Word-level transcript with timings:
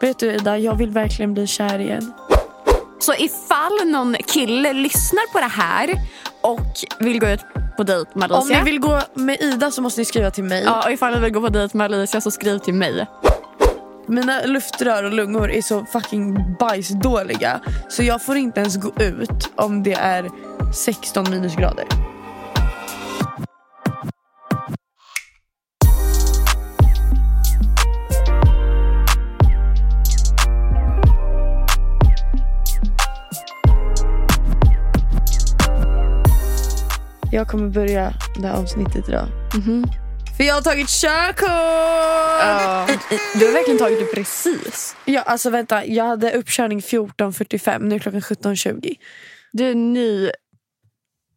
Vet 0.00 0.18
du 0.18 0.32
Ida, 0.32 0.58
jag 0.58 0.74
vill 0.74 0.90
verkligen 0.90 1.34
bli 1.34 1.46
kär 1.46 1.78
igen. 1.78 2.12
Så 2.98 3.14
ifall 3.14 3.86
någon 3.86 4.14
kille 4.14 4.72
lyssnar 4.72 5.32
på 5.32 5.38
det 5.38 5.62
här 5.62 5.90
och 6.40 6.70
vill 6.98 7.20
gå 7.20 7.28
ut 7.28 7.40
på 7.76 7.82
dejt 7.82 8.10
med 8.14 8.32
Alicia. 8.32 8.58
Om 8.58 8.64
ni 8.64 8.70
vill 8.70 8.80
gå 8.80 9.00
med 9.14 9.40
Ida 9.40 9.70
så 9.70 9.82
måste 9.82 10.00
ni 10.00 10.04
skriva 10.04 10.30
till 10.30 10.44
mig. 10.44 10.62
Ja, 10.66 10.82
och 10.86 10.92
ifall 10.92 11.14
ni 11.14 11.20
vill 11.20 11.32
gå 11.32 11.40
på 11.40 11.48
dejt 11.48 11.76
med 11.76 11.84
Alicia 11.84 12.20
så 12.20 12.30
skriv 12.30 12.58
till 12.58 12.74
mig. 12.74 13.06
Mina 14.06 14.44
luftrör 14.44 15.04
och 15.04 15.12
lungor 15.12 15.50
är 15.50 15.62
så 15.62 15.84
fucking 15.84 16.56
bajsdåliga 16.58 17.60
så 17.88 18.02
jag 18.02 18.22
får 18.22 18.36
inte 18.36 18.60
ens 18.60 18.76
gå 18.76 18.88
ut 18.88 19.50
om 19.56 19.82
det 19.82 19.92
är 19.94 20.30
16 20.74 21.30
minusgrader. 21.30 21.84
Jag 37.32 37.48
kommer 37.48 37.68
börja 37.68 38.12
det 38.40 38.46
här 38.46 38.54
avsnittet 38.62 39.08
idag. 39.08 39.26
För 40.36 40.44
jag 40.44 40.54
har 40.54 40.62
tagit 40.62 40.88
körkort! 40.88 41.48
Du 43.34 43.46
har 43.46 43.52
verkligen 43.52 43.78
tagit 43.78 43.98
det 43.98 44.06
precis. 44.14 44.96
Ja, 45.04 45.22
alltså 45.22 45.50
vänta. 45.50 45.84
Jag 45.86 46.04
hade 46.04 46.32
uppkörning 46.32 46.80
14.45. 46.80 47.78
Nu 47.78 47.94
är 47.94 47.98
klockan 47.98 48.20
17.20. 48.20 48.94
Du 49.52 49.70
är 49.70 49.74
ny. 49.74 50.30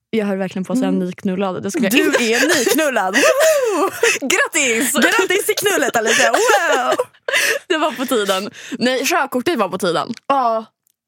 Jag 0.10 0.26
höll 0.26 0.38
verkligen 0.38 0.66
på 0.66 0.74
att 0.74 0.80
säga 0.80 0.92
nyknullad. 0.92 1.64
Det 1.64 1.72
skulle 1.72 1.90
Du 1.90 2.06
inte- 2.06 2.24
är 2.24 2.60
nyknullad! 2.60 3.16
Grattis! 4.22 4.94
Grattis 4.94 5.46
till 5.46 5.56
knullet 5.56 5.96
Alicia! 5.96 6.32
Wow! 6.32 6.96
Det 7.68 7.78
var 7.78 7.92
på 7.92 8.06
tiden. 8.06 8.50
Nej, 8.80 9.06
körkortet 9.06 9.58
var 9.60 9.70
på 9.70 9.78
tiden. 9.78 10.14
Ja, 10.28 10.66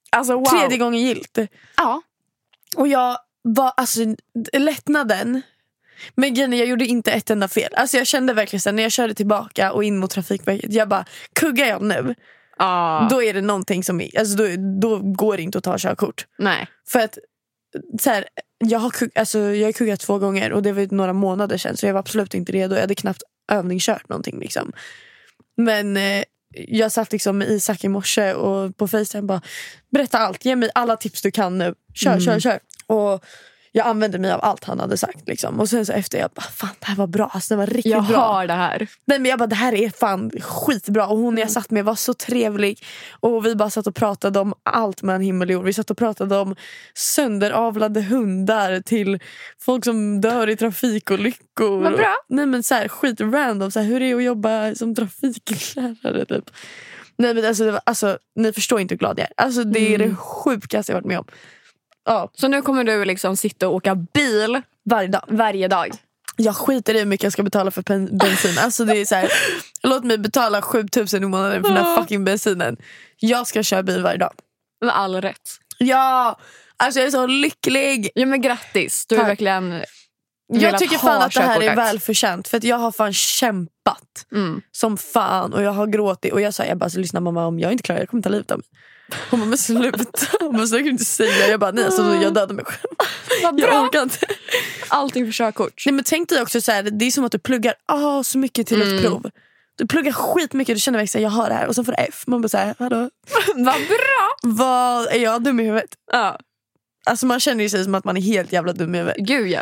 Alltså 0.10 0.34
wow. 0.34 0.46
tredje 0.46 0.78
gången 0.78 1.02
gilt. 1.02 1.38
Ja. 1.78 2.02
Och 2.76 2.88
jag 2.88 3.18
var 3.48 3.74
alltså 3.78 4.00
lättnaden. 4.54 5.42
Men 6.16 6.34
grejen 6.34 6.54
jag 6.54 6.68
gjorde 6.68 6.86
inte 6.86 7.12
ett 7.12 7.30
enda 7.30 7.48
fel. 7.48 7.74
Alltså 7.76 7.98
jag 7.98 8.08
kände 8.08 8.34
verkligen 8.34 8.62
sen 8.62 8.76
när 8.76 8.84
jag 8.84 8.92
körde 8.92 9.14
tillbaka 9.14 9.72
och 9.72 9.84
in 9.84 9.98
mot 9.98 10.12
Trafikverket. 10.12 10.74
Jag 10.74 10.88
bara, 10.90 11.06
kuggar 11.34 11.66
jag 11.66 11.82
nu, 11.82 12.16
Ja. 12.58 13.08
då 13.12 13.24
är 13.24 13.34
det 13.34 13.42
någonting 13.42 13.84
som 13.84 14.02
alltså 14.20 14.36
då, 14.38 14.48
då 14.82 15.00
går 15.00 15.38
det 15.38 15.44
inte 15.44 15.58
att 15.58 15.64
ta 15.64 15.78
körkort. 15.78 16.26
Nej. 16.38 16.68
För 16.88 17.00
att 17.00 17.18
så 18.00 18.10
här, 18.10 18.26
jag 18.58 18.80
har 18.80 18.90
kugg, 18.90 19.12
alltså, 19.16 19.40
jag 19.40 19.68
har 19.68 19.72
kuggat 19.72 20.00
två 20.00 20.20
gånger 20.20 20.52
och 20.54 20.64
det 20.64 20.72
var 20.72 20.96
några 20.96 21.14
månader 21.14 21.58
sedan 21.58 21.78
så 21.78 21.86
jag 21.86 21.94
var 21.94 22.00
absolut 22.00 22.34
inte 22.34 22.52
redo. 22.52 22.76
Jag 22.76 22.82
hade 22.82 22.96
knappt 22.96 23.24
övningskört 23.52 24.10
någonting. 24.10 24.40
Liksom. 24.40 24.72
Men 25.58 25.98
eh, 25.98 26.24
jag 26.68 26.92
satt 26.92 27.12
liksom 27.12 27.38
med 27.38 27.50
Isak 27.50 27.84
i 27.84 27.88
morse 27.88 28.34
och 28.34 28.78
på 28.78 28.88
Facetime 28.88 29.28
bara 29.28 29.42
berätta 29.92 30.18
allt, 30.18 30.46
ge 30.46 30.56
mig 30.56 30.70
alla 30.76 30.98
tips 30.98 31.22
du 31.22 31.32
kan 31.32 31.58
nu. 31.58 31.74
Kör, 31.94 32.20
kör, 32.20 32.40
kör. 32.40 32.60
Och 32.88 33.26
jag 33.72 33.88
använde 33.88 34.20
mig 34.20 34.32
av 34.32 34.40
allt 34.44 34.64
han 34.64 34.80
hade 34.80 34.98
sagt. 34.98 35.28
Liksom. 35.28 35.60
Och 35.60 35.70
sen 35.70 35.86
så 35.86 35.94
efter 35.94 36.18
jag 36.18 36.30
bara, 36.36 36.42
fan 36.42 36.70
det 36.80 36.86
här 36.86 36.96
var 36.96 37.08
bra. 37.08 37.32
Alltså, 37.34 37.54
det 37.54 37.58
var 37.58 37.68
riktigt 37.68 37.92
Jag 37.92 38.08
bra. 38.08 38.18
har 38.18 38.48
det 38.48 38.54
här. 38.54 38.88
Nej, 39.06 39.20
men 39.20 39.30
jag 39.30 39.40
bara, 39.40 39.48
det 39.48 39.56
här 39.56 39.74
är 39.74 39.90
fan 39.90 40.32
skitbra. 40.42 41.08
Och 41.08 41.18
hon 41.18 41.38
jag 41.38 41.52
satt 41.52 41.72
med 41.72 41.86
var 41.86 41.96
så 41.96 42.14
trevlig. 42.14 42.84
Och 43.20 43.46
vi 43.46 43.56
bara 43.56 43.70
satt 43.70 43.88
och 43.88 43.96
pratade 43.96 44.40
om 44.40 44.54
allt 44.64 45.02
mellan 45.02 45.22
himmel 45.22 45.48
och 45.48 45.54
jord. 45.54 45.66
Vi 45.66 45.74
satt 45.74 45.92
och 45.92 45.98
pratade 45.98 46.38
om 46.38 46.56
sönderavlade 46.94 48.02
hundar 48.02 48.82
till 48.82 49.20
folk 49.62 49.84
som 49.84 50.22
dör 50.22 50.50
i 50.50 50.58
trafikolyckor. 50.58 51.82
Vad 51.84 51.94
bra. 51.94 52.16
Nej 52.30 52.46
men 52.46 52.64
så 52.64 52.76
här, 52.76 52.88
skit 52.88 53.22
random. 53.22 53.72
Så 53.72 53.80
här, 53.80 53.88
hur 53.88 54.00
det 54.00 54.06
är 54.12 54.16
att 54.16 54.24
jobba 54.24 54.76
som 54.76 54.96
trafiklärare 54.96 56.26
typ. 56.26 56.50
Nej 57.18 57.34
men 57.34 57.46
alltså, 57.46 57.66
det 57.66 57.72
var, 57.72 57.82
alltså 57.86 58.18
ni 58.36 58.54
förstår 58.54 58.80
inte 58.80 58.94
hur 58.94 59.00
glad 59.00 59.20
jag 59.20 59.26
är. 59.26 59.34
Alltså 59.38 59.64
det 59.64 59.94
är 59.94 59.98
det 59.98 60.16
sjukaste 60.16 60.92
jag 60.92 60.98
varit 60.98 61.06
med 61.06 61.20
om. 61.20 61.26
Ja, 62.06 62.32
Så 62.34 62.48
nu 62.48 62.62
kommer 62.62 62.84
du 62.84 63.06
liksom 63.06 63.38
sitta 63.38 63.68
och 63.68 63.74
åka 63.76 63.96
bil 63.96 64.62
varje 64.90 65.08
dag. 65.08 65.24
varje 65.28 65.68
dag. 65.68 65.92
Jag 66.38 66.56
skiter 66.56 66.94
i 66.96 67.00
hur 67.00 67.06
mycket 67.06 67.24
jag 67.24 67.34
ska 67.34 67.44
betala 67.44 67.72
för 67.72 67.82
pen- 67.82 68.18
bensin. 68.18 68.58
Alltså 68.60 68.86
det 68.86 68.98
är 68.98 69.06
så 69.06 69.16
här, 69.16 69.30
låt 69.84 70.04
mig 70.04 70.18
betala 70.18 70.62
7000 70.62 71.24
i 71.24 71.28
månaden 71.28 71.64
för 71.64 71.74
den 71.74 71.86
här 71.86 71.96
fucking 72.02 72.26
bensinen. 72.26 72.78
Jag 73.20 73.48
ska 73.48 73.64
köra 73.64 73.84
bil 73.84 74.04
varje 74.04 74.18
dag. 74.18 74.34
Med 74.86 74.96
all 74.98 75.22
rätt. 75.22 75.50
Ja! 75.78 76.40
Alltså 76.78 77.00
jag 77.00 77.08
är 77.08 77.12
så 77.12 77.28
lycklig. 77.28 78.10
Ja 78.16 78.26
men 78.26 78.42
grattis. 78.42 79.06
Du 79.10 79.16
Tack. 79.16 79.28
verkligen 79.28 79.84
Jag 80.48 80.78
tycker 80.78 80.98
fan 80.98 81.22
att 81.22 81.34
det 81.34 81.42
här 81.42 81.62
är 81.64 81.76
välförtjänt. 81.76 82.48
För 82.48 82.58
att 82.58 82.64
jag 82.64 82.78
har 82.78 82.92
fan 82.92 83.14
kämpat 83.14 84.26
Mm. 84.32 84.62
som 84.72 84.98
fan. 84.98 85.54
Och 85.54 85.62
jag 85.62 85.72
har 85.72 85.88
gråtit. 85.88 86.34
Och 86.34 86.42
jag 86.42 86.54
sa, 86.54 86.66
jag 86.66 86.78
bara, 86.78 86.90
så 86.90 87.00
lyssna 87.00 87.20
mamma 87.20 87.46
om 87.46 87.60
jag 87.60 87.72
inte 87.72 87.84
klarar 87.84 88.00
det, 88.00 88.02
jag 88.02 88.10
kommer 88.10 88.24
ta 88.24 88.30
livet 88.30 88.52
av 88.52 88.58
mig. 88.58 88.68
Hon 89.30 89.40
bara, 89.40 89.46
men 89.46 89.58
sluta. 89.58 90.26
Hon 90.40 90.58
bara, 90.58 90.68
så 90.68 90.76
jag 90.76 90.82
kan 90.84 90.92
inte 90.92 91.06
säga. 91.06 91.48
Jag 91.48 91.60
bara, 91.60 91.72
nej 91.72 91.86
alltså 91.86 92.16
jag 92.16 92.34
dödar 92.34 92.54
mig 92.56 92.66
själv. 92.66 92.94
Vad 93.44 93.60
Jag 93.60 93.70
bra. 93.70 93.82
orkar 93.82 94.02
inte. 94.04 94.18
Allting 94.88 95.26
för 95.26 95.32
körkort. 95.32 95.84
Nej, 95.86 95.94
men 95.94 96.04
tänk 96.04 96.30
dig 96.30 96.42
också 96.42 96.62
så 96.62 96.72
här, 96.72 96.84
det 96.84 97.06
är 97.06 97.12
som 97.12 97.26
att 97.26 97.32
du 97.32 97.40
pluggar 97.40 97.74
ah, 97.86 98.24
så 98.24 98.38
mycket 98.38 98.68
till 98.68 98.82
Mm. 98.82 98.96
ett 98.96 99.02
prov. 99.04 99.30
Du 99.78 99.88
pluggar 99.88 100.12
skitmycket, 100.12 100.76
du 100.76 100.80
känner 100.80 101.00
verkligen 101.00 101.24
jag 101.24 101.32
har 101.32 101.50
det 101.50 101.56
här 101.56 101.68
och 101.68 101.76
sen 101.76 101.86
får 101.86 101.92
du 101.92 101.98
F. 101.98 102.24
Man 102.28 102.42
bara 102.42 102.50
såhär, 102.50 102.76
vadå? 102.78 102.96
Vad 103.56 103.76
bra. 103.88 104.30
Vad, 104.44 105.08
är 105.08 105.20
jag 105.20 105.44
dum 105.44 105.60
i 105.60 105.64
huvudet? 105.64 105.90
Ja. 106.12 106.40
Alltså 107.06 107.26
man 107.26 107.40
känner 107.40 107.64
ju 107.64 107.70
sig 107.70 107.84
som 107.84 107.96
att 107.96 108.04
man 108.06 108.18
är 108.18 108.22
helt 108.22 108.52
jävla 108.52 108.74
dum 108.74 108.96
i 108.96 108.98
huvudet. 108.98 109.18
Gud 109.28 109.48
ja. 109.48 109.62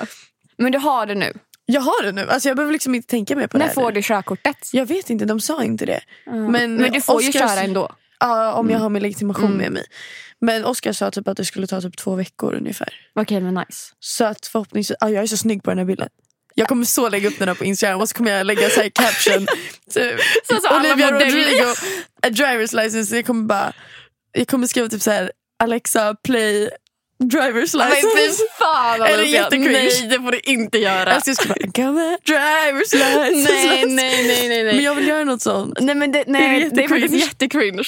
Men 0.64 0.72
du 0.72 0.78
har 0.78 1.06
det 1.06 1.16
nu. 1.16 1.34
Jag 1.66 1.82
har 1.82 2.04
det 2.04 2.12
nu, 2.12 2.30
alltså 2.30 2.50
jag 2.50 2.56
behöver 2.58 2.74
liksom 2.74 2.96
inte 2.96 3.08
tänka 3.08 3.36
mer 3.36 3.48
på 3.48 3.58
När 3.58 3.66
det 3.66 3.70
här 3.70 3.74
får 3.76 3.92
du 3.92 4.02
körkortet? 4.04 4.70
Jag 4.74 4.86
vet 4.86 5.10
inte, 5.10 5.26
de 5.26 5.40
sa 5.42 5.64
inte 5.64 5.86
det. 5.86 6.00
Men, 6.50 6.78
du 6.78 7.02
får 7.02 7.22
ju 7.24 7.30
Oscars- 7.30 7.40
köra 7.40 7.62
ändå. 7.62 7.96
Ja, 8.20 8.54
om 8.54 8.70
jag 8.70 8.80
har 8.80 8.90
min 8.90 9.02
legitimation 9.02 9.46
Mm. 9.46 9.58
med 9.58 9.72
mig. 9.72 9.86
Men 10.42 10.66
Oskar 10.66 10.94
sa 10.94 11.12
typ 11.12 11.28
att 11.28 11.38
det 11.38 11.46
skulle 11.46 11.68
ta 11.68 11.82
typ 11.82 11.98
två 11.98 12.16
veckor 12.16 12.54
ungefär. 12.54 12.94
Okej 13.16 13.42
men 13.42 13.54
nice. 13.54 13.94
Så 14.00 14.26
att 14.26 14.46
förhoppningsvis, 14.48 14.98
ja, 15.00 15.10
jag 15.10 15.24
är 15.24 15.28
så 15.28 15.38
snygg 15.38 15.64
på 15.64 15.72
den 15.72 15.78
här 15.78 15.86
bilden. 15.86 16.10
Jag 16.56 16.68
kommer 16.68 16.86
så 16.86 17.10
lägga 17.10 17.28
upp 17.28 17.40
den 17.40 17.48
här 17.48 17.56
på 17.56 17.66
Instagram 17.66 18.02
och 18.02 18.10
så 18.10 18.16
kommer 18.16 18.32
jag 18.32 18.46
lägga 18.46 18.70
så 18.70 18.82
här 18.82 18.90
caption. 18.90 19.46
Typ, 19.94 20.20
Så- 20.50 20.60
så 20.62 20.80
Olivia. 20.80 21.12
Rodrigo, 21.12 21.66
a 22.22 22.30
driver's 22.30 22.84
license. 22.84 23.16
Jag 23.16 23.26
kommer 23.26 23.44
bara, 23.44 23.74
jag 24.32 24.48
kommer 24.48 24.68
skriva 24.68 24.88
typ 24.90 25.02
så 25.02 25.12
här 25.12 25.32
Alexa 25.64 26.16
play 26.24 26.70
driver's 27.24 27.74
license. 27.78 28.44
fan 28.60 29.02
Alicia. 29.02 29.26
jättecringe? 29.42 29.72
Nej 29.72 30.08
det 30.10 30.16
får 30.20 30.32
du 30.32 30.40
inte 30.40 30.78
göra. 30.78 31.14
Alltså 31.14 31.30
jag 31.30 31.38
ska 31.38 31.48
bara, 31.48 31.92
my 31.92 32.18
driver's 32.26 32.94
license. 32.94 33.46
Nej 33.48 33.88
nej 33.88 34.24
nej 34.28 34.48
nej. 34.48 34.64
nej. 34.64 34.74
Men 34.76 34.84
jag 34.84 34.96
vill 34.96 35.08
göra 35.08 35.24
något 35.24 35.42
sånt. 35.42 35.78
Nej 35.82 35.96
men 35.96 36.12
det, 36.12 36.24
nej, 36.28 36.70
det 36.74 36.84
är 36.84 36.88
faktiskt 36.88 37.14
jättecringe? 37.14 37.84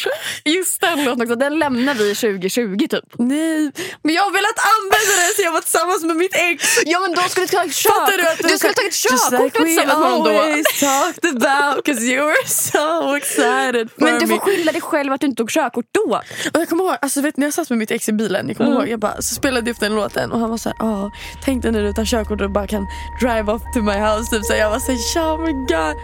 Just 0.46 0.82
den 0.82 1.04
låten 1.04 1.22
också, 1.22 1.36
den 1.36 1.60
lämnar 1.60 1.94
vi 1.94 2.16
2020 2.16 2.78
typ. 2.90 3.04
Nej, 3.20 3.72
men 4.04 4.16
jag 4.16 4.24
har 4.24 4.32
velat 4.32 4.60
använda 4.76 5.22
den 5.22 5.34
så 5.36 5.42
jag 5.42 5.52
var 5.52 5.62
tillsammans 5.62 6.04
med 6.04 6.16
mitt 6.16 6.36
ex. 6.36 6.80
Ja 6.86 7.00
men 7.00 7.12
då 7.14 7.22
skulle 7.22 7.46
du 7.46 7.52
ta 7.52 7.64
ett 7.64 7.76
Fattar 7.76 8.18
du 8.18 8.28
att. 8.28 8.38
Du 8.38 8.58
skulle 8.58 8.70
ha 8.70 8.74
tagit 8.74 9.06
Just 9.12 9.30
körkort 9.32 9.42
like 9.44 9.60
we 9.60 9.66
tillsammans 9.66 9.88
med 10.00 10.10
honom 10.12 10.24
då. 10.24 10.40
always 10.42 10.66
talked 10.80 11.26
about 11.48 11.86
cause 11.86 12.02
you 12.02 12.26
were 12.26 12.48
so 12.48 13.16
excited 13.16 13.90
for 13.92 14.04
Men 14.06 14.20
du 14.20 14.26
me. 14.28 14.34
får 14.36 14.46
skylla 14.46 14.72
dig 14.72 14.82
själv 14.82 15.14
att 15.14 15.22
du 15.22 15.28
inte 15.28 15.38
tog 15.38 15.50
körkort 15.50 15.86
då. 15.92 16.22
Och 16.54 16.60
jag 16.60 16.70
kommer 16.70 16.84
ihåg, 16.84 16.96
alltså 17.02 17.22
vet, 17.22 17.38
när 17.38 17.48
jag 17.48 17.54
satt 17.54 17.70
med 17.70 17.80
mitt 17.80 17.92
ex 17.92 18.10
i 18.10 18.14
bilen, 18.14 18.48
jag 18.48 18.58
kommer 18.58 18.70
Mm. 18.72 18.82
ihåg, 18.82 18.90
jag 18.92 19.00
bara, 19.00 19.22
så 19.26 19.36
spelade 19.36 19.70
jag 19.70 19.74
upp 19.74 19.80
den 19.80 19.96
låten 19.96 20.32
och 20.32 20.40
han 20.40 20.50
var 20.50 20.58
såhär, 20.58 20.76
ah, 20.80 21.12
tänk 21.44 21.64
dig 21.64 21.72
när 21.72 21.84
du 21.84 21.94
tar 21.94 22.06
körkort 22.06 22.42
och 22.42 22.52
bara 22.52 22.68
kan 22.68 22.88
drive 23.20 23.52
off 23.52 23.62
to 23.74 23.82
my 23.82 23.92
house. 23.92 24.36
Typ. 24.36 24.46
Så 24.46 24.54
jag 24.54 24.70
var 24.70 24.82
ja 25.16 25.38
men 25.38 25.66
god. 25.66 25.98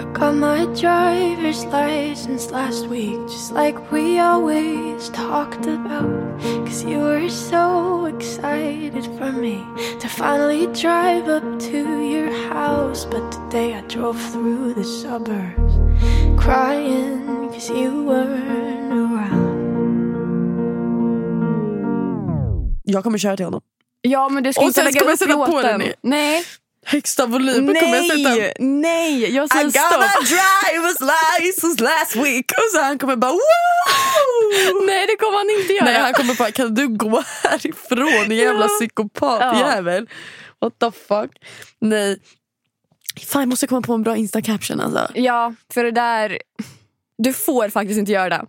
I 0.00 0.04
got 0.04 0.34
my 0.34 0.66
driver's 0.66 1.64
license 1.64 2.50
last 2.50 2.86
week, 2.86 3.20
just 3.28 3.52
like 3.52 3.92
we 3.92 4.18
always 4.18 5.10
talked 5.10 5.66
about. 5.66 6.40
Cause 6.66 6.84
you 6.84 6.98
were 6.98 7.28
so 7.28 8.06
excited 8.06 9.04
for 9.18 9.32
me 9.32 9.64
to 10.00 10.08
finally 10.08 10.66
drive 10.66 11.28
up 11.28 11.60
to 11.70 11.78
your 12.12 12.30
house. 12.52 13.04
But 13.04 13.32
today 13.32 13.74
I 13.74 13.80
drove 13.82 14.20
through 14.32 14.74
the 14.74 14.84
suburbs 14.84 15.74
crying 16.42 17.48
cause 17.52 17.70
you 17.70 18.04
weren't 18.04 18.91
Jag 22.82 23.04
kommer 23.04 23.18
köra 23.18 23.36
till 23.36 23.44
honom. 23.46 23.60
Ja 24.02 24.28
men 24.28 24.42
du 24.42 24.52
ska 24.52 24.62
Och 24.62 24.66
inte 24.68 24.82
lägga 24.82 25.00
upp 25.00 25.18
sätta 25.18 25.46
på 25.46 25.62
den 25.62 25.82
i- 25.82 25.94
Nej. 26.02 26.44
högsta 26.86 27.26
volymen 27.26 27.74
kommer 27.74 27.96
jag 27.96 28.06
sätta. 28.06 28.30
Nej, 28.34 28.52
nej, 28.58 29.34
jag 29.34 29.44
I 29.44 29.48
säger 29.48 29.64
got 29.64 29.72
stopp. 29.72 30.02
a 30.02 30.08
driver's 30.22 31.10
license 31.40 31.82
last 31.84 32.16
week. 32.16 32.50
Och 32.50 32.72
så 32.74 32.80
han 32.82 32.98
kommer 32.98 33.16
bara 33.16 33.32
wow! 33.32 33.40
Nej 34.86 35.06
det 35.06 35.16
kommer 35.16 35.38
han 35.38 35.60
inte 35.60 35.72
göra. 35.72 35.84
Nej, 35.84 35.98
han 36.00 36.12
kommer 36.12 36.34
bara 36.34 36.50
kan 36.50 36.74
du 36.74 36.88
gå 36.88 37.22
härifrån 37.42 38.28
din 38.28 38.38
jävla 38.38 38.68
psykopatjävel. 38.68 40.08
What 40.60 40.78
the 40.78 40.90
fuck. 41.08 41.30
Nej. 41.80 42.18
Fan 43.28 43.42
jag 43.42 43.48
måste 43.48 43.66
komma 43.66 43.82
på 43.82 43.92
en 43.92 44.02
bra 44.02 44.16
insta-caption 44.16 44.80
alltså. 44.80 45.08
Ja, 45.14 45.54
för 45.74 45.84
det 45.84 45.90
där... 45.90 46.38
Du 47.18 47.32
får 47.32 47.68
faktiskt 47.68 47.98
inte 47.98 48.12
göra 48.12 48.28
det. 48.28 48.44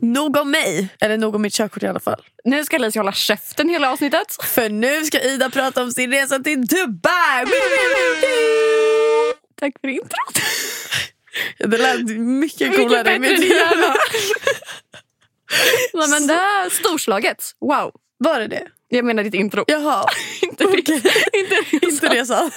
Nog 0.00 0.36
om 0.36 0.50
mig. 0.50 0.88
Eller 1.00 1.18
nog 1.18 1.34
om 1.34 1.42
mitt 1.42 1.54
körkort 1.54 1.82
i 1.82 1.86
alla 1.86 2.00
fall. 2.00 2.22
Nu 2.44 2.64
ska 2.64 2.76
Alicia 2.76 3.00
hålla 3.00 3.12
käften 3.12 3.68
hela 3.68 3.92
avsnittet. 3.92 4.36
För 4.44 4.68
nu 4.68 5.04
ska 5.04 5.20
Ida 5.20 5.50
prata 5.50 5.82
om 5.82 5.90
sin 5.90 6.10
resa 6.12 6.38
till 6.38 6.66
Dubai. 6.66 7.46
Tack 9.60 9.74
för 9.80 9.88
introt. 9.88 10.40
Det 11.58 11.78
lät 11.78 12.00
mycket 12.02 12.20
Mycket 12.20 12.76
coolare 12.76 13.04
bättre 13.04 13.14
än 13.14 13.20
mitt. 13.20 13.40
Nej, 15.94 16.08
men 16.08 16.26
det 16.26 16.34
är 16.34 16.70
storslaget. 16.70 17.44
Wow. 17.60 17.92
Var 18.18 18.40
det 18.40 18.46
det? 18.46 18.66
Jag 18.88 19.04
menar 19.04 19.22
ditt 19.24 19.34
intro. 19.34 19.64
Jaha. 19.66 20.04
inte, 20.42 20.64
Okej. 20.64 21.02
inte, 21.32 21.86
Inte 21.86 22.08
resan. 22.08 22.50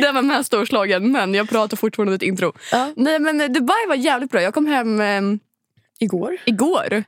Den 0.00 0.14
var 0.14 0.22
med 0.22 0.46
storslagen 0.46 1.12
men 1.12 1.34
jag 1.34 1.48
pratar 1.48 1.76
fortfarande 1.76 2.12
om 2.12 2.18
ditt 2.18 2.28
intro. 2.28 2.52
Ja. 2.72 2.92
Nej 2.96 3.18
men 3.18 3.52
Dubai 3.52 3.86
var 3.88 3.94
jävligt 3.94 4.30
bra. 4.30 4.42
Jag 4.42 4.54
kom 4.54 4.66
hem 4.66 5.00
eh, 5.00 5.20
Igår. 6.02 6.36
igår. 6.44 7.04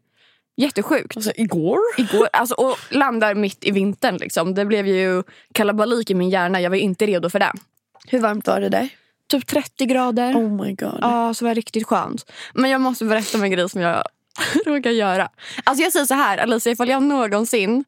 Jättesjukt. 0.56 1.16
Alltså 1.16 1.32
igår? 1.36 1.78
Igår, 1.96 2.28
alltså, 2.32 2.54
och 2.54 2.78
landar 2.90 3.34
mitt 3.34 3.64
i 3.64 3.70
vintern. 3.70 4.16
Liksom. 4.16 4.54
Det 4.54 4.64
blev 4.64 4.86
ju 4.86 5.22
kalabalik 5.54 6.10
i 6.10 6.14
min 6.14 6.30
hjärna. 6.30 6.60
Jag 6.60 6.70
var 6.70 6.76
inte 6.76 7.06
redo 7.06 7.30
för 7.30 7.38
det. 7.38 7.52
Hur 8.06 8.18
varmt 8.20 8.46
var 8.46 8.60
det 8.60 8.68
där? 8.68 8.88
Typ 9.30 9.46
30 9.46 9.86
grader. 9.86 10.32
Oh 10.34 10.64
my 10.64 10.74
god. 10.74 10.98
Ja, 11.00 11.34
så 11.34 11.44
var 11.44 11.50
det 11.54 11.58
riktigt 11.58 11.86
skönt. 11.86 12.30
Men 12.54 12.70
jag 12.70 12.80
måste 12.80 13.04
berätta 13.04 13.38
om 13.38 13.44
en 13.44 13.50
grej 13.50 13.68
som 13.70 13.80
jag 13.80 14.02
råkar 14.66 14.90
göra. 14.90 15.28
Alltså 15.64 15.82
jag 15.84 15.92
säger 15.92 16.06
så 16.06 16.14
här, 16.14 16.38
Alicia, 16.38 16.72
ifall 16.72 16.88
jag 16.88 17.02
någonsin 17.02 17.84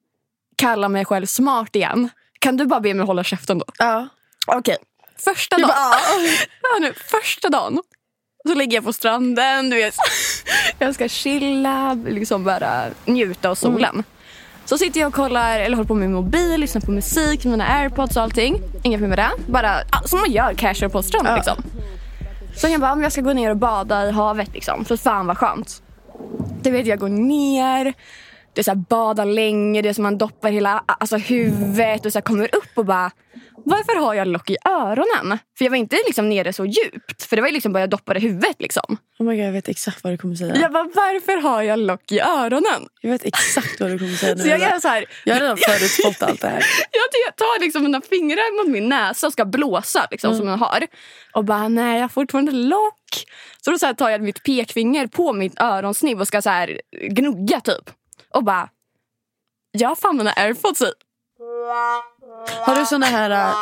kallar 0.57 0.89
mig 0.89 1.05
själv 1.05 1.27
smart 1.27 1.77
igen, 1.77 2.09
kan 2.39 2.57
du 2.57 2.67
bara 2.67 2.81
be 2.81 2.95
mig 2.95 3.07
hålla 3.07 3.25
käften 3.25 3.59
då? 3.59 3.65
Ja. 3.79 4.09
Okej, 4.47 4.77
första 5.19 5.57
Jag 5.61 5.69
dagen. 5.69 5.75
bara, 5.91 6.01
Ja, 6.63 6.79
nu, 6.81 6.93
första 6.95 7.49
dagen 7.49 7.79
så 8.49 8.55
ligger 8.55 8.77
jag 8.77 8.85
på 8.85 8.93
stranden, 8.93 9.71
du 9.71 9.77
vet. 9.77 9.95
Jag 10.79 10.95
ska 10.95 11.09
chilla, 11.09 11.95
liksom 12.07 12.45
bara 12.45 12.85
njuta 13.05 13.51
av 13.51 13.55
solen. 13.55 14.03
Så 14.65 14.79
sitter 14.79 15.01
jag 15.01 15.09
och 15.09 15.15
kollar, 15.15 15.61
eller 15.61 15.77
håller 15.77 15.89
på 15.89 15.95
med 15.95 16.09
min 16.09 16.17
mobil, 16.17 16.61
lyssnar 16.61 16.81
på 16.81 16.91
musik, 16.91 17.45
mina 17.45 17.67
airpods 17.67 18.17
och 18.17 18.23
allting. 18.23 18.61
Inget 18.83 19.01
mer 19.01 19.09
med 19.09 19.19
det. 19.19 19.31
Bara 19.47 19.71
som 20.05 20.21
man 20.21 20.33
gör 20.33 20.55
casual 20.55 20.91
på 20.91 21.03
stranden 21.03 21.33
Ja. 21.33 21.37
liksom. 21.37 21.63
Sen 22.57 22.73
jag 22.73 22.81
bara, 22.81 22.93
om 22.93 23.03
jag 23.03 23.13
ska 23.13 23.21
gå 23.21 23.33
ner 23.33 23.51
och 23.51 23.57
bada 23.57 24.09
i 24.09 24.11
havet 24.11 24.51
liksom. 24.55 24.85
För 24.85 24.97
fan 24.97 25.27
vad 25.27 25.39
skönt. 25.39 25.83
Du 26.63 26.71
vet, 26.71 26.87
jag 26.87 26.99
går 26.99 27.09
ner, 27.09 27.95
det 28.53 28.61
är 28.61 28.63
så 28.63 28.71
här, 28.71 28.85
badar 28.89 29.25
länge, 29.25 29.83
det 29.83 29.89
är 29.89 29.93
som 29.93 30.03
man 30.03 30.19
doppar 30.19 30.51
hela 30.51 30.85
alltså, 30.87 31.17
huvudet 31.17 32.07
och 32.07 32.13
så 32.13 32.19
här, 32.19 32.23
kommer 32.23 32.55
upp 32.55 32.71
och 32.75 32.85
bara 32.85 33.11
varför 33.71 34.01
har 34.01 34.15
jag 34.15 34.29
lock 34.29 34.51
i 34.51 34.57
öronen? 34.65 35.39
För 35.59 35.65
jag 35.65 35.71
var 35.71 35.77
inte 35.79 35.97
liksom 36.07 36.29
nere 36.29 36.53
så 36.53 36.67
djupt. 36.67 37.23
För 37.23 37.37
det 37.37 37.43
var 37.43 37.49
ju 37.49 37.55
liksom 37.55 37.73
bara 37.73 37.81
jag 37.81 37.91
doppade 37.91 38.21
huvudet 38.21 38.57
liksom. 38.59 38.97
Oh 39.19 39.27
my 39.27 39.37
god, 39.37 39.47
jag 39.47 39.53
vet 39.53 39.69
exakt 39.69 40.05
vad 40.05 40.13
du 40.13 40.17
kommer 40.19 40.35
säga. 40.35 40.57
Jag 40.57 40.73
bara, 40.73 40.85
varför 40.95 41.43
har 41.43 41.63
jag 41.63 41.79
lock 41.79 42.13
i 42.13 42.21
öronen? 42.21 42.89
Jag 43.01 43.11
vet 43.11 43.25
exakt 43.25 43.81
vad 43.81 43.91
du 43.91 43.99
kommer 43.99 44.15
säga 44.15 44.35
nu. 44.35 44.43
Så 44.43 44.49
jag 44.49 44.61
gör 44.61 44.79
så 44.79 44.89
här. 44.89 45.05
Jag 45.25 45.35
har 45.35 45.41
redan 45.41 45.57
förutspått 45.57 46.23
allt 46.29 46.41
det 46.41 46.49
här. 46.49 46.65
Jag 47.27 47.37
tar 47.37 47.61
liksom 47.61 47.83
mina 47.83 48.01
fingrar 48.01 48.63
mot 48.63 48.73
min 48.73 48.89
näsa 48.89 49.27
och 49.27 49.33
ska 49.33 49.45
blåsa 49.45 50.07
liksom, 50.11 50.37
som 50.37 50.49
jag 50.49 50.57
har. 50.57 50.87
Och 51.33 51.45
bara, 51.45 51.69
nej 51.69 51.95
jag 51.95 52.03
har 52.03 52.09
fortfarande 52.09 52.53
lock. 52.53 53.25
Så 53.65 53.71
då 53.71 53.79
så 53.79 53.87
här, 53.87 53.95
tar 53.95 54.11
jag 54.11 54.23
mitt 54.23 54.43
pekfinger 54.43 55.07
på 55.07 55.33
mitt 55.33 55.61
öronsnibb 55.61 56.21
och 56.21 56.27
ska 56.27 56.43
så 56.43 56.51
här 56.51 56.81
gnugga 57.11 57.61
typ. 57.61 57.91
Och 58.35 58.45
bara, 58.45 58.69
jag 59.71 59.89
har 59.89 59.97
fan 59.97 60.17
mina 60.17 60.33
airpods 60.33 60.83
i. 60.83 60.91
Har 62.67 62.77
du 62.77 62.87
såna 62.87 63.07
här 63.07 63.31
äh, 63.31 63.55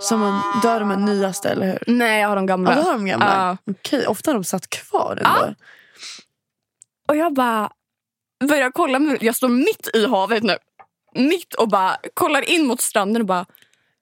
som 0.00 0.20
man, 0.20 0.42
du 0.62 0.68
har 0.68 0.80
de 0.80 1.04
nyaste 1.04 1.48
eller 1.48 1.66
hur? 1.66 1.78
Nej 1.86 2.20
jag 2.20 2.28
har 2.28 2.36
de 2.36 2.46
gamla. 2.46 2.70
Ja, 2.70 2.76
du 2.76 2.82
har 2.82 2.92
de 2.92 3.06
gamla? 3.06 3.56
Ja. 3.66 3.72
Okej, 3.72 4.06
ofta 4.06 4.30
har 4.30 4.34
de 4.34 4.44
satt 4.44 4.70
kvar 4.70 5.22
ändå. 5.24 5.54
Och 7.08 7.16
jag 7.16 7.34
bara 7.34 7.70
börjar 8.48 8.70
kolla. 8.70 9.16
Jag 9.20 9.34
står 9.34 9.48
mitt 9.48 9.90
i 9.94 10.06
havet 10.06 10.42
nu. 10.42 10.56
Mitt 11.14 11.54
och 11.54 11.68
bara 11.68 11.96
kollar 12.14 12.50
in 12.50 12.66
mot 12.66 12.80
stranden 12.80 13.22
och 13.22 13.26
bara... 13.26 13.46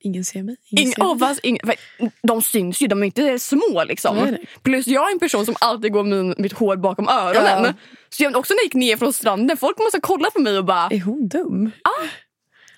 Ingen 0.00 0.24
ser 0.24 0.42
mig. 0.42 0.56
Ingen 0.70 0.84
Ing, 0.84 0.92
ser 0.92 1.02
oh, 1.02 1.08
mig. 1.08 1.18
vad, 1.18 1.38
ing, 1.42 1.58
vad- 1.62 1.76
de 2.22 2.42
syns 2.42 2.80
ju, 2.82 2.86
de 2.86 3.02
är 3.02 3.06
inte 3.06 3.38
små 3.38 3.84
liksom. 3.84 4.16
Nej, 4.16 4.30
nej. 4.30 4.48
Plus 4.62 4.86
jag 4.86 5.08
är 5.08 5.12
en 5.12 5.18
person 5.18 5.46
som 5.46 5.54
alltid 5.60 5.92
går 5.92 6.02
med 6.02 6.24
min, 6.24 6.34
mitt 6.38 6.52
hår 6.52 6.76
bakom 6.76 7.08
öronen. 7.08 7.64
Ja. 7.64 7.72
Så 8.08 8.22
jag, 8.22 8.36
också 8.36 8.54
när 8.54 8.58
jag 8.58 8.64
gick 8.64 8.74
ner 8.74 8.96
från 8.96 9.12
stranden, 9.12 9.56
folk 9.56 9.78
måste 9.78 10.00
kolla 10.00 10.30
på 10.30 10.40
mig 10.40 10.58
och 10.58 10.64
bara... 10.64 10.88
Är 10.90 11.00
hon 11.00 11.28
dum? 11.28 11.70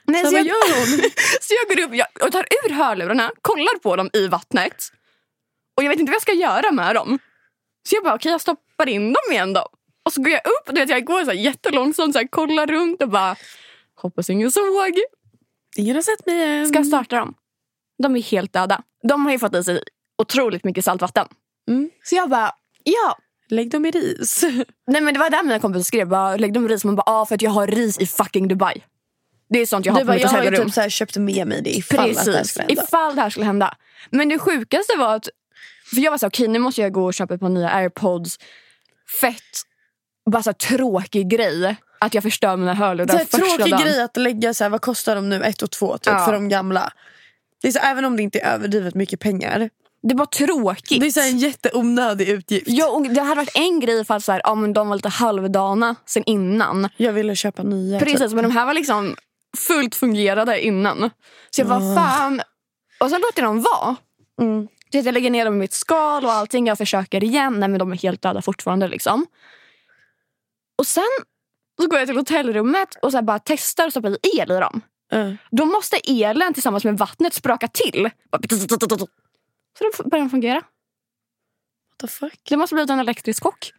Nej, 0.07 0.23
Så 0.25 0.31
så, 0.31 0.37
jag, 0.37 0.47
gör 0.47 0.79
hon? 0.79 0.87
så 1.41 1.55
jag 1.55 1.77
går 1.77 1.85
upp 1.85 1.95
jag, 1.95 2.27
och 2.27 2.33
tar 2.33 2.47
ur 2.65 2.71
hörlurarna, 2.73 3.33
kollar 3.43 3.79
på 3.79 3.97
dem 3.97 4.11
i 4.13 4.29
vattnet. 4.29 4.93
Och 5.77 5.85
jag 5.85 5.89
vet 5.89 6.01
inte 6.01 6.11
vad 6.11 6.15
jag 6.15 6.23
ska 6.23 6.33
göra 6.33 6.73
med 6.73 6.95
dem. 6.95 7.19
Så 7.89 7.95
jag 7.95 8.05
bara, 8.05 8.15
okej 8.15 8.33
jag 8.33 8.41
stoppar 8.41 8.89
in 8.89 9.13
dem 9.13 9.33
igen 9.33 9.53
då. 9.53 9.69
Och 10.05 10.13
så 10.13 10.23
går 10.23 10.31
jag 10.33 10.41
upp, 10.47 10.75
du 10.75 10.81
vet, 10.81 10.91
jag 10.91 11.05
går 11.05 11.25
så 11.25 11.31
här 11.31 11.39
jättelångsamt, 11.39 12.13
så 12.13 12.19
här, 12.19 12.27
kollar 12.27 12.67
runt 12.67 13.03
och 13.03 13.09
bara... 13.09 13.37
Hoppas 13.95 14.31
ingen 14.31 14.53
såg. 14.53 14.95
Ingen 15.77 15.95
har 15.95 16.03
sett 16.03 16.27
mig 16.27 16.43
än. 16.43 16.69
Ska 16.69 16.79
jag 16.79 16.87
starta 16.87 17.17
dem? 17.17 17.35
De 18.03 18.17
är 18.17 18.23
helt 18.23 18.53
döda. 18.53 18.83
De 19.09 19.25
har 19.25 19.33
ju 19.33 19.39
fått 19.39 19.55
i 19.55 19.65
sig 19.65 19.83
otroligt 20.23 20.65
mycket 20.65 20.85
saltvatten. 20.85 21.29
Mm. 21.69 21.91
Så 22.03 22.15
jag 22.15 22.31
bara, 22.31 22.53
ja. 22.85 23.19
Lägg 23.49 23.71
dem 23.71 23.87
i 23.87 23.91
ris. 23.91 24.45
Nej 24.87 25.01
men 25.01 25.15
det 25.15 25.21
var 25.21 25.31
där 25.31 25.43
mina 25.43 25.59
kompisar 25.59 25.85
skrev, 25.85 26.09
bara, 26.09 26.37
lägg 26.37 26.53
dem 26.53 26.65
i 26.65 26.69
ris. 26.69 26.85
Man 26.85 26.97
bara, 26.97 27.03
ah, 27.07 27.27
för 27.27 27.35
att 27.35 27.43
jag 27.43 27.51
har 27.51 27.67
ris 27.67 27.99
i 27.99 28.07
fucking 28.07 28.49
Dubai. 28.49 28.83
Det 29.49 29.59
är 29.59 29.67
sånt 29.67 29.87
jag 29.87 29.93
har 29.93 30.01
Du 30.01 30.05
på 30.05 30.07
bara, 30.07 30.15
mitt 30.15 30.23
jag 30.23 30.29
har 30.31 30.39
ju 30.39 30.45
hotellrum. 30.45 30.67
typ 30.67 30.75
så 30.75 30.81
här 30.81 30.89
köpt 30.89 31.17
med 31.17 31.47
mig 31.47 31.63
det 31.63 31.71
ifall 31.77 31.99
att 32.11 32.25
det 32.25 32.31
här 32.33 32.39
Precis, 32.39 32.51
skulle 32.51 32.65
hända. 32.67 32.83
ifall 32.83 33.17
det 33.17 33.23
här 33.23 33.31
skulle 33.31 33.47
hända. 33.47 33.75
Men 34.11 34.29
det 34.29 34.39
sjukaste 34.39 34.93
var 34.99 35.15
att, 35.17 35.29
för 35.91 36.01
jag 36.01 36.11
var 36.11 36.19
så 36.19 36.27
här, 36.27 36.31
okej 36.31 36.49
nu 36.49 36.59
måste 36.59 36.81
jag 36.81 36.93
gå 36.93 37.05
och 37.05 37.15
köpa 37.15 37.35
ett 37.35 37.41
par 37.41 37.49
nya 37.49 37.71
airpods. 37.71 38.39
Fett, 39.21 39.43
bara 40.31 40.43
så 40.43 40.49
här, 40.51 40.55
tråkig 40.55 41.29
grej. 41.31 41.77
Att 41.99 42.15
jag 42.15 42.23
förstör 42.23 42.57
mina 42.57 42.75
hörlurar 42.75 43.19
första 43.19 43.37
tråkig 43.39 43.73
dagen. 43.73 43.83
grej 43.83 44.03
att 44.03 44.17
lägga, 44.17 44.55
så 44.55 44.65
här, 44.65 44.69
vad 44.71 44.81
kostar 44.81 45.15
de 45.15 45.29
nu? 45.29 45.43
Ett 45.45 45.63
och 45.63 45.71
två 45.71 45.99
typ, 45.99 46.07
Ja. 46.13 46.25
för 46.25 46.33
de 46.33 46.49
gamla. 46.49 46.93
Det 47.63 47.69
är 47.69 47.73
så, 47.73 47.79
även 47.79 48.05
om 48.05 48.17
det 48.17 48.23
inte 48.23 48.39
är 48.41 48.55
överdrivet 48.55 48.95
mycket 48.95 49.21
pengar. 49.21 49.71
Det 50.03 50.15
var 50.15 50.27
tråkigt. 50.27 51.01
Det 51.01 51.07
är 51.07 51.11
så 51.11 51.21
här, 51.21 51.29
en 51.29 51.39
jätteonödig 51.39 52.29
utgift. 52.29 52.67
Ja, 52.69 52.89
och 52.91 53.03
det 53.09 53.21
hade 53.21 53.35
varit 53.41 53.51
en 53.57 53.81
grej 53.81 54.05
att 54.09 54.25
så 54.25 54.33
här, 54.33 54.41
ja, 54.45 54.55
men 54.55 54.73
de 54.73 54.89
var 54.89 54.97
lite 54.97 55.09
halvdana 55.09 55.95
sen 56.07 56.23
innan. 56.27 56.89
Jag 56.97 57.13
ville 57.13 57.37
köpa 57.37 57.63
nya. 57.63 57.99
typ. 58.01 58.09
Precis, 58.09 58.33
men 58.35 58.45
de 58.45 58.51
här 58.53 58.67
var 58.67 58.75
liksom 58.75 59.17
fullt 59.57 59.95
fungerade 59.95 60.65
innan. 60.65 61.11
Så 61.51 61.61
jag 61.61 61.67
var 61.67 61.93
Ah. 61.93 61.95
fan... 61.95 62.43
Och 63.01 63.11
sen 63.11 63.21
låter 63.21 63.43
jag 63.43 63.51
dem 63.51 63.63
vara. 63.63 63.97
Mm. 64.41 64.69
Så 64.93 64.99
jag 64.99 65.13
lägger 65.15 65.31
ner 65.31 65.45
dem 65.45 65.55
i 65.55 65.59
mitt 65.59 65.73
skal 65.73 66.25
och 66.25 66.33
allting. 66.33 66.67
Jag 66.67 66.79
försöker 66.79 67.25
igen. 67.25 67.61
Nej 67.61 67.69
men 67.69 67.79
de 67.79 67.93
är 67.93 67.97
helt 67.97 68.23
döda 68.23 68.43
fortfarande 68.43 68.89
liksom. 68.89 69.27
Och 70.79 70.87
sen 70.87 71.05
så 71.81 71.89
går 71.89 71.99
jag 71.99 72.09
till 72.09 72.17
hotellrummet 72.17 72.89
och 73.03 73.13
så 73.13 73.23
bara 73.23 73.39
testar 73.39 73.87
att 73.87 73.93
stoppa 73.93 74.09
i 74.09 74.19
el 74.39 74.51
i 74.51 74.55
dem. 74.61 74.81
Ja. 75.11 75.37
Då 75.51 75.65
måste 75.65 75.97
elen 75.97 76.55
tillsammans 76.55 76.85
med 76.85 76.99
vattnet 76.99 77.35
spraka 77.35 77.69
till. 77.69 78.11
Bara 78.31 78.41
Så 79.79 79.85
då 80.03 80.09
börjar 80.09 80.25
de 80.25 80.31
fungera. 80.31 80.55
What 80.55 80.65
the 82.01 82.07
fuck? 82.09 82.41
Det 82.49 82.57
måste 82.57 82.75
blivit 82.75 82.91
en 82.91 82.99
elektrisk 82.99 83.43
chock. 83.43 83.73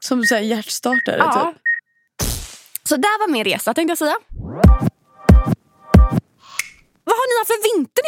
Som 0.00 0.22
så 0.24 0.34
här, 0.34 0.42
hjärtstartare 0.42 1.16
Ja. 1.18 1.52
typ. 1.52 1.62
Så 2.88 2.96
där 2.96 3.18
var 3.20 3.28
min 3.32 3.44
resa 3.44 3.74
tänkte 3.74 3.90
jag 3.90 3.98
säga. 3.98 4.16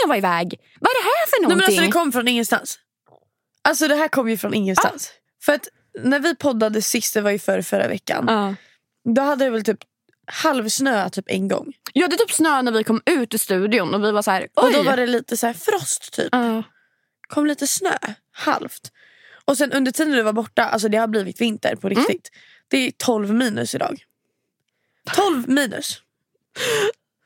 Jag 0.07 0.09
var 0.09 0.17
iväg? 0.17 0.61
Vad 0.81 0.91
är 0.91 0.95
det 0.95 1.05
här 1.05 1.27
för 1.27 1.41
Nej, 1.41 1.49
men 1.49 1.59
någonting? 1.59 1.79
alltså, 1.79 1.87
det 1.87 1.93
kom 1.93 2.13
från 2.13 2.29
ingenstans. 2.29 2.79
Alltså 3.63 3.89
det 3.89 3.95
här 3.95 4.09
kom 4.09 4.31
ju 4.31 4.37
från 4.37 4.55
ingenstans. 4.55 5.13
För 5.43 5.53
att 5.53 5.69
när 6.03 6.21
vi 6.21 6.35
poddade 6.35 6.83
sist, 6.83 7.15
det 7.15 7.21
var 7.21 7.31
ju 7.31 7.39
för 7.39 7.63
förra 7.63 7.89
veckan. 7.89 8.25
Ja. 8.29 8.55
Då 9.15 9.23
hade 9.23 9.45
det 9.45 9.51
väl 9.51 9.65
typ 9.65 9.79
halvsnö 10.27 11.11
typ 11.11 11.25
en 11.29 11.49
gång. 11.49 11.73
Ja, 11.93 12.09
det 12.09 12.17
typ 12.17 12.33
snö 12.33 12.63
när 12.63 12.73
vi 12.73 12.85
kom 12.85 13.03
ut 13.07 13.35
ur 13.35 13.39
studion 13.39 13.95
och 13.95 14.05
vi 14.05 14.13
var 14.13 14.23
så 14.23 14.31
här. 14.31 14.49
Och 14.55 14.73
då 14.73 14.83
var 14.83 14.97
det 14.97 15.07
lite 15.07 15.37
så 15.37 15.47
här 15.47 15.55
frost 15.55 16.13
typ. 16.13 16.29
Ja. 16.33 16.63
kom 17.29 17.47
lite 17.47 17.67
snö, 17.67 17.97
halvt. 18.33 18.93
Och 19.45 19.57
sen 19.57 19.73
under 19.73 19.93
tiden 19.93 20.13
du 20.13 20.23
var 20.23 20.33
borta, 20.33 20.65
alltså 20.65 20.89
det 20.89 20.99
har 20.99 21.07
blivit 21.07 21.41
vinter 21.41 21.77
på 21.77 21.89
riktigt. 21.89 22.31
Det 22.69 22.79
är 22.79 22.91
12 22.91 23.35
minus 23.35 23.75
idag. 23.75 24.05
12 25.15 25.49
minus. 25.49 26.03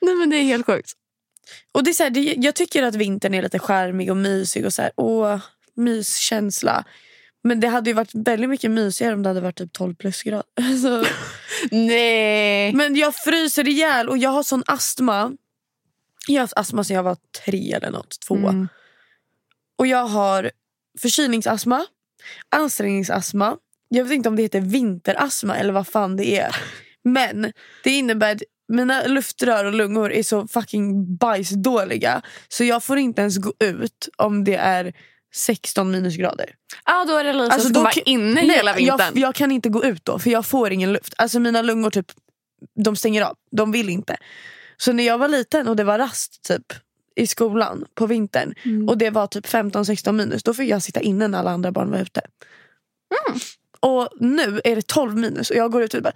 Nej 0.01 0.15
men 0.15 0.31
det 0.31 0.37
är 0.37 0.43
helt 0.43 0.67
sjukt. 0.67 0.93
Och 1.73 1.85
det 1.85 1.91
är 1.91 1.95
så 1.95 2.03
här, 2.03 2.11
det, 2.11 2.21
jag 2.21 2.55
tycker 2.55 2.83
att 2.83 2.95
vintern 2.95 3.35
är 3.35 3.43
lite 3.43 3.59
charmig 3.59 4.11
och 4.11 4.17
mysig 4.17 4.67
och 4.67 4.73
så 4.73 4.83
här, 4.83 4.93
åh, 4.97 5.41
myskänsla. 5.75 6.85
Men 7.43 7.61
det 7.61 7.69
hade 7.69 7.91
ju 7.91 7.95
varit 7.95 8.15
väldigt 8.15 8.51
mycket 8.51 8.71
mysigare 8.71 9.15
om 9.15 9.23
det 9.23 9.29
hade 9.29 9.41
varit 9.41 9.59
typ 9.59 9.73
12 9.73 9.95
plusgrader. 9.95 10.45
Alltså, 10.57 11.05
Nej. 11.71 12.73
men 12.73 12.97
jag 12.97 13.15
fryser 13.15 13.69
ihjäl 13.69 14.09
och 14.09 14.19
jag 14.19 14.31
har 14.31 14.43
sån 14.43 14.63
astma. 14.67 15.33
Jag 16.27 16.35
har 16.35 16.41
haft 16.41 16.57
astma 16.57 16.85
sedan 16.85 16.97
jag 16.97 17.03
var 17.03 17.17
tre 17.45 17.73
eller 17.73 17.91
något, 17.91 18.21
två. 18.29 18.35
Mm. 18.37 18.69
Och 19.79 19.87
jag 19.87 20.07
har 20.07 20.51
förkylningsastma, 20.99 21.87
ansträngningsastma. 22.49 23.57
Jag 23.89 24.05
vet 24.05 24.13
inte 24.13 24.29
om 24.29 24.37
det 24.37 24.43
heter 24.43 24.61
vinterastma 24.61 25.57
eller 25.57 25.73
vad 25.73 25.89
fan 25.89 26.17
det 26.17 26.39
är. 26.39 26.57
Men 27.03 27.53
det 27.85 27.91
innebär 27.91 28.39
mina 28.71 29.07
luftrör 29.07 29.65
och 29.65 29.73
lungor 29.75 30.13
är 30.13 30.23
så 30.23 30.47
fucking 30.49 31.17
bajsdåliga. 31.17 32.23
Så 32.49 32.65
jag 32.65 32.85
får 32.85 32.99
inte 32.99 33.21
ens 33.21 33.39
gå 33.39 33.53
ut 33.59 34.09
om 34.17 34.45
det 34.45 34.55
är 34.57 34.93
16 35.35 35.91
minusgrader. 35.91 36.55
Ja, 36.85 37.05
då 37.09 37.17
är 37.17 37.25
det 37.25 37.33
Lisa 37.33 37.53
Alltså, 37.55 37.69
som 37.75 37.83
vara 37.83 37.93
inne 38.07 38.35
Nej, 38.35 38.51
hela 38.57 38.75
vintern. 38.75 38.99
Jag, 38.99 39.17
jag 39.17 39.35
kan 39.35 39.53
inte 39.53 39.69
gå 39.69 39.85
ut 39.85 40.05
då 40.05 40.19
för 40.19 40.31
jag 40.31 40.47
får 40.47 40.73
ingen 40.73 40.93
luft. 40.93 41.15
Alltså 41.17 41.41
mina 41.41 41.63
lungor 41.63 41.91
typ, 41.91 42.07
de 42.85 42.97
stänger 42.97 43.23
av. 43.23 43.37
De 43.51 43.73
vill 43.73 43.89
inte. 43.89 44.17
Så 44.77 44.93
när 44.93 45.05
jag 45.05 45.19
var 45.19 45.29
liten 45.29 45.69
och 45.69 45.77
det 45.77 45.85
var 45.85 45.99
rast 45.99 46.43
typ 46.45 46.73
i 47.17 47.27
skolan 47.27 47.85
på 47.95 48.07
vintern 48.07 48.55
Mm. 48.65 48.89
och 48.89 48.99
det 48.99 49.11
var 49.11 49.27
typ 49.27 49.47
15-16 49.47 50.13
minus 50.13 50.43
då 50.43 50.55
fick 50.55 50.71
jag 50.71 50.83
sitta 50.83 51.01
inne 51.01 51.29
när 51.29 51.39
alla 51.39 51.51
andra 51.51 51.73
barn 51.73 51.91
var 51.91 51.99
ute. 51.99 52.21
Mm. 53.29 53.41
Och 53.81 54.09
nu 54.21 54.61
är 54.65 54.77
det 54.77 54.87
12 54.87 55.17
minus 55.17 55.51
och 55.51 55.57
jag 55.57 55.73
går 55.73 55.83
ut 55.83 55.95
och 55.95 56.03
bara 56.03 56.13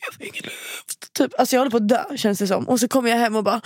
jag 0.00 0.14
får 0.14 0.22
ingen 0.22 0.42
luft. 0.44 1.12
Typ, 1.12 1.40
alltså 1.40 1.56
jag 1.56 1.60
håller 1.60 1.70
på 1.70 1.76
att 1.76 1.88
dö 1.88 2.16
känns 2.16 2.38
det 2.38 2.46
som. 2.46 2.68
Och 2.68 2.80
så 2.80 2.88
kommer 2.88 3.10
jag 3.10 3.16
hem 3.18 3.36
och 3.36 3.44
bara 3.44 3.60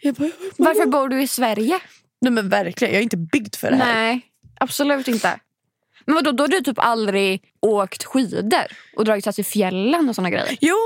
jag 0.00 0.14
bara, 0.14 0.30
Varför 0.56 0.86
bor 0.86 1.08
du 1.08 1.22
i 1.22 1.28
Sverige? 1.28 1.80
Nej 2.20 2.32
men 2.32 2.48
verkligen, 2.48 2.92
jag 2.94 2.98
är 2.98 3.02
inte 3.02 3.16
byggd 3.16 3.54
för 3.56 3.70
det 3.70 3.76
här. 3.76 3.94
Nej, 3.94 4.20
absolut 4.60 5.08
inte. 5.08 5.40
Men 6.04 6.14
vadå, 6.14 6.32
då 6.32 6.42
har 6.44 6.48
du 6.48 6.60
typ 6.60 6.78
aldrig 6.78 7.42
åkt 7.60 8.04
skidor 8.04 8.64
och 8.96 9.04
dragit 9.04 9.24
sig 9.24 9.32
till 9.32 9.44
fjällen 9.44 10.08
och 10.08 10.14
såna 10.14 10.30
grejer? 10.30 10.56
Jo, 10.60 10.76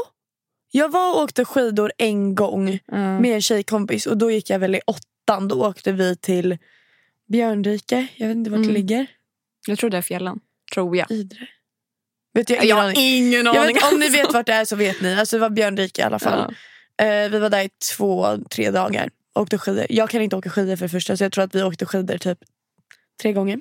jag 0.70 0.88
var 0.88 1.14
och 1.16 1.22
åkte 1.22 1.44
skidor 1.44 1.92
en 1.98 2.34
gång 2.34 2.78
Mm. 2.92 3.22
med 3.22 3.34
en 3.34 3.42
tjejkompis 3.42 4.06
och 4.06 4.16
då 4.16 4.30
gick 4.30 4.50
jag 4.50 4.58
väl 4.58 4.74
i 4.74 4.80
åttan. 4.86 5.48
Då 5.48 5.66
åkte 5.66 5.92
vi 5.92 6.16
till 6.16 6.58
Björnrike, 7.28 8.06
jag 8.16 8.28
vet 8.28 8.36
inte 8.36 8.50
vart 8.50 8.56
Mm. 8.58 8.68
det 8.68 8.74
ligger. 8.74 9.06
Jag 9.66 9.78
tror 9.78 9.90
det 9.90 9.96
är 9.96 10.02
fjällen. 10.02 10.40
Tror 10.74 10.96
jag. 10.96 11.10
Idre. 11.10 11.48
Vet 12.34 12.50
jag, 12.50 12.64
Jag 12.64 12.76
har 12.76 12.92
ingen 12.96 13.46
aning. 13.46 13.74
vet, 13.74 13.92
om 13.92 14.00
ni 14.00 14.08
vet 14.08 14.32
vart 14.32 14.46
det 14.46 14.52
är 14.52 14.64
så 14.64 14.76
vet 14.76 15.00
ni. 15.00 15.14
Alltså 15.14 15.36
det 15.36 15.40
var 15.40 15.50
Björnrike 15.50 16.02
i 16.02 16.04
alla 16.04 16.18
fall. 16.18 16.54
Ja. 16.96 17.04
Eh, 17.04 17.30
vi 17.30 17.38
var 17.38 17.50
där 17.50 17.62
i 17.62 17.70
två, 17.96 18.38
tre 18.50 18.70
dagar 18.70 19.10
åkte 19.36 19.58
skidor. 19.58 19.86
Jag 19.88 20.10
kan 20.10 20.22
inte 20.22 20.36
åka 20.36 20.50
skidor 20.50 20.76
för 20.76 20.84
det 20.84 20.88
första 20.88 21.16
så 21.16 21.24
jag 21.24 21.32
tror 21.32 21.44
att 21.44 21.54
vi 21.54 21.62
åkte 21.62 21.86
skidor 21.86 22.18
typ 22.18 22.38
tre 23.22 23.32
gånger. 23.32 23.60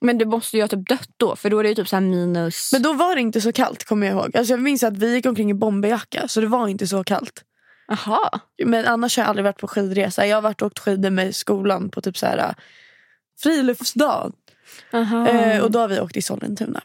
Men 0.00 0.18
du 0.18 0.24
måste 0.24 0.56
ju 0.56 0.62
ha 0.62 0.68
typ 0.68 0.88
dött 0.88 1.10
då 1.16 1.36
för 1.36 1.50
då 1.50 1.58
är 1.58 1.62
det 1.62 1.68
ju 1.68 1.74
typ 1.74 1.88
så 1.88 1.96
här 1.96 2.00
minus... 2.00 2.72
Men 2.72 2.82
då 2.82 2.92
var 2.92 3.14
det 3.14 3.20
inte 3.20 3.40
så 3.40 3.52
kallt 3.52 3.84
kommer 3.84 4.06
jag 4.06 4.16
ihåg. 4.16 4.36
Alltså 4.36 4.52
jag 4.52 4.60
minns 4.60 4.82
att 4.82 4.96
vi 4.96 5.14
gick 5.14 5.26
omkring 5.26 5.50
i 5.50 5.54
bomberjacka 5.54 6.28
så 6.28 6.40
det 6.40 6.46
var 6.46 6.68
inte 6.68 6.86
så 6.86 7.04
kallt. 7.04 7.44
Aha. 7.88 8.30
Men 8.64 8.86
annars 8.86 9.16
har 9.16 9.24
jag 9.24 9.28
aldrig 9.28 9.44
varit 9.44 9.58
på 9.58 9.68
skidresa. 9.68 10.26
Jag 10.26 10.36
har 10.36 10.42
varit 10.42 10.62
och 10.62 10.66
åkt 10.66 10.78
skidor 10.78 11.10
med 11.10 11.36
skolan 11.36 11.90
på 11.90 12.00
typ 12.00 12.18
så 12.18 12.26
här 12.26 12.38
äh, 12.38 12.54
friluftsdag. 13.42 14.32
Eh, 14.92 15.60
och 15.62 15.70
då 15.70 15.78
har 15.78 15.88
vi 15.88 16.00
åkt 16.00 16.16
i 16.16 16.22
Sollentuna. 16.22 16.82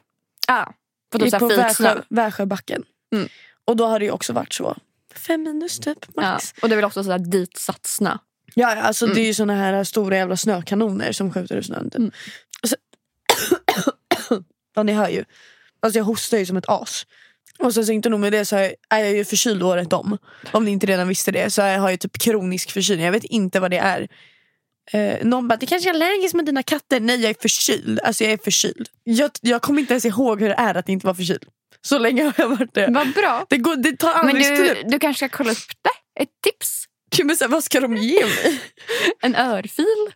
ah, 0.48 0.66
på 1.12 1.20
typ 1.20 1.40
på. 1.40 1.48
Värsjö, 1.48 2.02
Värsjöbacken. 2.10 2.84
Mm. 3.16 3.28
Och 3.66 3.76
då 3.76 3.86
har 3.86 4.00
det 4.00 4.06
ju 4.06 4.12
också 4.12 4.34
varit 4.34 4.54
så. 4.54 4.78
Fem 5.16 5.44
minus 5.44 5.80
typ 5.80 5.98
Ja. 6.16 6.22
max. 6.22 6.54
Och 6.62 6.70
det 6.70 6.74
är 6.74 6.78
väl 6.78 6.86
också 6.86 7.04
så 7.04 7.12
här 7.12 7.20
ditsatt 7.20 7.86
snö. 7.86 8.18
Ja, 8.56 8.76
ja, 8.76 8.82
alltså 8.82 9.06
Mm. 9.06 9.16
det 9.16 9.22
är 9.22 9.26
ju 9.26 9.34
såna 9.34 9.56
här 9.56 9.84
stora 9.84 10.16
jävla 10.18 10.38
snökanoner 10.38 11.12
som 11.12 11.34
skjuter 11.34 11.56
ur 11.56 11.62
snön. 11.62 11.90
Typ. 11.90 11.96
Mm. 12.00 12.12
Så- 12.68 12.76
ja 14.76 14.84
ni 14.84 14.94
hör 14.94 15.10
ju. 15.10 15.24
Alltså 15.80 15.98
jag 16.00 16.06
hostar 16.06 16.38
ju 16.38 16.46
som 16.46 16.58
ett 16.58 16.70
as. 16.70 17.06
Och 17.60 17.74
sen 17.74 17.86
så 17.86 17.92
inte 17.92 18.10
nog 18.10 18.20
med 18.20 18.32
det 18.34 18.46
så 18.46 18.56
är 18.56 18.74
jag 18.90 19.12
ju 19.14 19.26
förkyld 19.26 19.64
året 19.64 19.94
om. 19.94 20.18
Om 20.52 20.66
ni 20.66 20.72
inte 20.72 20.86
redan 20.86 21.08
visste 21.08 21.32
det 21.32 21.50
så 21.50 21.62
jag 21.62 21.80
har 21.80 21.90
jag 21.90 22.00
typ 22.00 22.18
kronisk 22.20 22.72
förkylning. 22.72 23.06
Jag 23.06 23.12
vet 23.12 23.24
inte 23.24 23.60
vad 23.60 23.72
det 23.72 23.78
är. 23.78 24.08
Eh, 24.94 25.26
någon 25.26 25.48
bara, 25.48 25.58
det 25.58 25.66
kanske 25.66 25.90
är 25.90 25.94
allergiskt 25.94 26.34
med 26.34 26.46
dina 26.46 26.64
katter. 26.64 27.00
Nej 27.00 27.22
jag 27.22 27.30
är 27.30 27.36
förkyld. 27.42 28.00
Alltså 28.04 28.24
jag 28.24 28.34
är 28.34 28.38
förkyld. 28.44 28.90
Jag, 29.04 29.32
jag 29.42 29.62
kommer 29.62 29.80
inte 29.82 29.94
ens 29.94 30.06
ihåg 30.06 30.42
hur 30.42 30.50
det 30.50 30.56
är 30.56 30.76
att 30.76 30.90
inte 30.90 31.06
vara 31.06 31.16
förkyld. 31.16 31.46
Så 31.82 32.00
länge 32.00 32.24
har 32.24 32.34
jag 32.38 32.50
varit 32.50 32.74
det. 32.74 32.88
Vad 32.92 33.14
bra. 33.14 33.46
Det, 33.50 33.58
går, 33.58 33.76
det 33.76 33.98
tar 33.98 34.24
Men 34.24 34.36
aldrig 34.36 34.48
du, 34.50 34.56
slut. 34.56 34.78
du 34.92 35.00
kanske 35.00 35.28
ska 35.28 35.38
kolla 35.38 35.52
upp 35.52 35.58
det? 35.82 36.22
Ett 36.22 36.30
tips? 36.44 36.86
Men 37.24 37.38
så 37.38 37.44
här, 37.44 37.50
vad 37.52 37.64
ska 37.64 37.80
de 37.80 37.98
ge 37.98 38.26
mig? 38.26 38.62
En 39.22 39.36
örfil? 39.36 40.14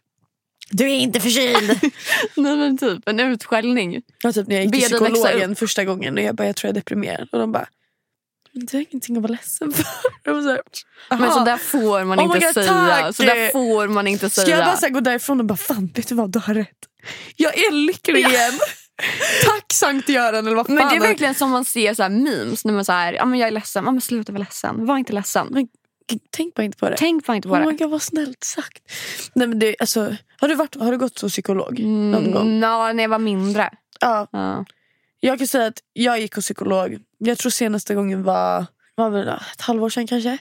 Du 0.70 0.86
är 0.86 0.96
inte 0.96 1.20
förkyld. 1.20 1.80
Nej 2.36 2.58
men 2.58 2.78
typ 2.78 3.10
en 3.10 3.20
utskällning. 3.20 4.02
Ja, 4.24 4.32
typ 4.34 4.48
när 4.48 4.56
jag 4.56 4.66
gick 4.66 4.74
till 4.74 4.82
psykologen 4.82 5.56
första 5.56 5.84
gången 5.86 6.18
och 6.18 6.24
jag 6.24 6.36
bara, 6.36 6.48
jag 6.48 6.56
tror 6.56 6.70
jag 6.70 6.74
är 6.78 6.80
deprimerad. 6.82 7.30
Och 7.32 7.40
de 7.40 7.52
bara, 7.52 7.68
men 7.68 7.68
du 8.56 8.78
har 8.78 8.86
ingenting 8.92 9.16
att 9.18 9.22
vara 9.24 9.32
ledsen 9.32 9.72
för. 9.72 9.84
Så 10.26 10.50
här, 10.50 10.62
Men 11.20 11.32
så 11.32 11.44
där 11.44 11.58
får 11.58 12.04
man 12.04 12.20
Oh 12.20 12.24
inte 12.24 12.40
God, 12.40 12.54
säga. 12.54 12.68
tack! 12.68 13.16
Så 13.16 13.24
där 13.24 13.52
får 13.52 13.88
man 13.88 14.08
inte 14.08 14.30
Ska 14.30 14.42
säga. 14.42 14.58
jag 14.58 14.66
bara 14.66 14.78
så 14.78 14.86
här, 14.86 14.94
gå 14.94 15.00
därifrån 15.00 15.40
och 15.40 15.46
bara, 15.46 15.58
fan 15.58 15.92
vet 15.96 16.08
du 16.08 16.16
vad, 16.16 16.32
du 16.32 16.40
har 16.40 16.54
rätt. 16.54 16.78
Jag 17.36 17.58
är 17.58 17.72
lycklig 17.72 18.20
igen. 18.20 18.54
Tack 19.46 19.74
Sankt 19.74 20.10
Göran 20.10 20.48
eller 20.48 20.56
vad 20.56 20.66
fan. 20.66 20.76
Men 20.76 20.90
det 20.90 20.96
är 20.96 21.00
verkligen 21.00 21.36
som 21.36 21.50
man 21.50 21.66
ser 21.66 21.94
så 21.94 22.04
här 22.04 22.10
memes 22.10 22.66
när 22.66 22.74
man 22.74 22.86
säger 22.86 23.14
ja, 23.14 23.26
men 23.26 23.40
jag 23.40 23.48
är 23.48 23.52
ledsen. 23.52 23.86
Ja, 23.86 23.92
men 23.92 24.02
sluta 24.02 24.32
vara 24.32 24.40
ledsen. 24.44 24.86
Var 24.86 24.98
inte 24.98 25.14
ledsen. 25.14 25.48
Men 25.52 25.68
Tänk 26.32 26.56
bara 26.56 26.64
inte 26.64 26.78
på 26.78 26.90
det. 26.90 26.96
Tänk 26.98 27.26
bara 27.26 27.36
inte 27.36 27.48
på 27.48 27.54
Oh 27.56 27.66
det. 27.72 27.78
God, 27.78 27.92
vad 27.92 28.02
snällt 28.02 28.44
sagt. 28.44 28.84
Nej, 29.34 29.48
men 29.48 29.60
det 29.60 29.76
alltså, 29.80 30.16
har, 30.40 30.48
du 30.48 30.56
varit, 30.56 30.76
har 30.76 30.92
du 30.92 30.98
gått 30.98 31.22
hos 31.22 31.32
psykolog 31.32 31.80
någon 31.80 32.32
gång? 32.32 32.48
Mm, 32.48 32.62
ja, 32.64 32.94
när 32.94 33.04
jag 33.04 33.10
var 33.10 33.20
mindre. 33.20 33.70
Ja, 34.00 34.28
Ja. 34.32 34.66
Jag 35.20 35.38
kan 35.38 35.48
säga 35.48 35.66
att 35.66 35.80
jag 35.94 36.20
gick 36.20 36.36
hos 36.36 36.46
psykolog. 36.46 36.98
Jag 37.18 37.38
tror 37.38 37.50
senaste 37.50 37.96
gången 37.96 38.24
var, 38.24 38.66
var 38.96 39.10
väl 39.10 39.28
ett 39.28 39.62
halvår 39.62 39.90
sedan 39.90 40.08
kanske. 40.08 40.38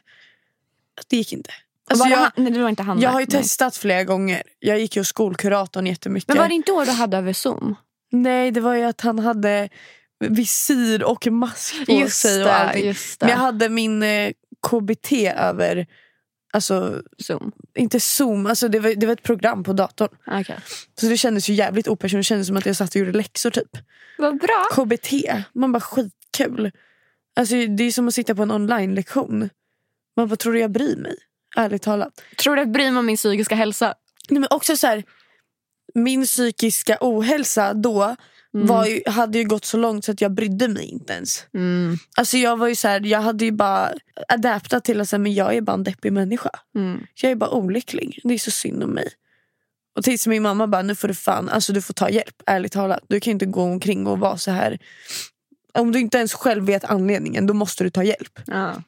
Det 1.08 1.16
gick 1.16 1.32
inte. 1.32 1.50
Alltså 1.90 2.04
var 2.04 2.10
det 2.10 2.16
jag, 2.16 2.20
han, 2.20 2.30
nej, 2.36 2.52
det 2.52 2.62
var 2.62 2.68
inte 2.68 2.82
han 2.82 3.00
Jag 3.00 3.10
har 3.10 3.20
ju 3.20 3.26
Nej. 3.30 3.42
testat 3.42 3.76
flera 3.76 4.04
gånger. 4.04 4.42
Jag 4.58 4.78
gick 4.80 4.96
ju 4.96 5.00
hos 5.00 5.08
skolkuratorn 5.08 5.86
jättemycket. 5.86 6.28
Men 6.28 6.38
var 6.38 6.48
det 6.48 6.54
inte 6.54 6.72
år 6.72 6.84
du 6.84 6.90
hade 6.92 7.16
över 7.16 7.32
zoom? 7.32 7.76
Nej, 8.12 8.50
det 8.50 8.60
var 8.60 8.74
ju 8.74 8.82
att 8.84 9.00
han 9.00 9.18
hade 9.18 9.68
visir 10.28 11.04
och 11.04 11.26
mask 11.26 11.86
på 11.86 12.08
sig 12.08 12.44
och 12.44 12.54
allting. 12.54 12.86
just 12.86 13.20
Men 13.20 13.30
jag 13.30 13.38
det. 13.38 13.42
hade 13.42 13.68
min 13.68 14.02
eh, 14.02 14.32
KBT 14.68 15.12
över, 15.36 15.86
alltså 16.54 17.02
Zoom. 17.18 17.52
inte 17.74 18.00
zoom, 18.00 18.46
alltså 18.46 18.68
det 18.68 18.80
var, 18.80 18.94
det 18.94 19.06
var 19.06 19.12
ett 19.12 19.22
program 19.22 19.64
på 19.64 19.72
datorn. 19.72 20.08
Okay. 20.40 20.56
Så 21.00 21.06
det 21.06 21.16
kändes 21.16 21.48
ju 21.48 21.54
jävligt 21.54 21.88
opersonligt, 21.88 22.24
det 22.24 22.28
kändes 22.28 22.46
som 22.46 22.56
att 22.56 22.66
jag 22.66 22.76
satt 22.76 22.90
och 22.90 22.96
gjorde 22.96 23.12
läxor 23.12 23.50
typ. 23.50 23.70
Vad 24.18 24.38
bra. 24.40 24.66
KBT, 24.74 25.12
man 25.52 25.72
bara 25.72 25.80
skitkul. 25.80 26.70
Alltså 27.36 27.54
det 27.54 27.84
är 27.84 27.90
som 27.90 28.08
att 28.08 28.14
sitta 28.14 28.34
på 28.34 28.42
en 28.42 28.50
online-lektion. 28.50 29.50
Man 30.16 30.28
bara, 30.28 30.36
tror 30.36 30.52
du 30.52 30.60
jag 30.60 30.70
bryr 30.70 30.96
mig? 30.96 31.16
Ärligt 31.56 31.82
talat. 31.82 32.22
Tror 32.36 32.56
du 32.56 32.62
att 32.62 32.68
bryr 32.68 32.90
mig 32.90 32.98
om 32.98 33.06
min 33.06 33.16
psykiska 33.16 33.54
hälsa? 33.54 33.94
Nej, 34.30 34.40
men 34.40 34.48
också 34.50 34.76
så 34.76 34.86
här, 34.86 35.04
min 35.94 36.24
psykiska 36.24 36.98
ohälsa 37.00 37.74
då. 37.74 38.16
Var 38.62 38.86
ju, 38.86 39.02
hade 39.06 39.38
ju 39.38 39.44
gått 39.44 39.64
så 39.64 39.76
långt 39.76 40.04
så 40.04 40.12
att 40.12 40.20
jag 40.20 40.32
brydde 40.32 40.68
mig 40.68 40.84
inte 40.84 41.12
ens. 41.12 41.46
Mm. 41.54 41.96
Alltså 42.16 42.36
jag 42.36 42.56
var 42.56 42.68
ju 42.68 42.74
så 42.74 42.88
här, 42.88 43.00
jag 43.00 43.20
hade 43.20 43.44
ju 43.44 43.52
bara 43.52 43.92
adaptat 44.28 44.84
till 44.84 45.00
att 45.00 45.08
säga, 45.08 45.18
men 45.18 45.34
jag 45.34 45.54
är 45.54 45.60
bara 45.60 45.72
en 45.72 45.84
deppig 45.84 46.12
människa. 46.12 46.50
Mm. 46.76 47.06
Jag 47.14 47.30
är 47.32 47.36
bara 47.36 47.50
olycklig. 47.50 48.20
Det 48.24 48.34
är 48.34 48.38
så 48.38 48.50
synd 48.50 48.82
om 48.82 48.90
mig. 48.90 49.08
Och 49.96 50.04
tills 50.04 50.26
min 50.26 50.42
mamma 50.42 50.66
bara, 50.66 50.82
nu 50.82 50.94
får 50.94 51.08
du 51.08 51.14
fan, 51.14 51.48
alltså 51.48 51.72
du 51.72 51.82
får 51.82 51.94
ta 51.94 52.10
hjälp. 52.10 52.42
Ärligt 52.46 52.72
talat. 52.72 53.00
Du 53.08 53.20
kan 53.20 53.30
inte 53.30 53.46
gå 53.46 53.62
omkring 53.62 54.06
och 54.06 54.18
vara 54.18 54.38
så 54.38 54.50
här. 54.50 54.78
Om 55.74 55.92
du 55.92 56.00
inte 56.00 56.18
ens 56.18 56.34
själv 56.34 56.66
vet 56.66 56.84
anledningen, 56.84 57.46
då 57.46 57.54
måste 57.54 57.84
du 57.84 57.90
ta 57.90 58.04
hjälp. 58.04 58.40
Ja. 58.46 58.82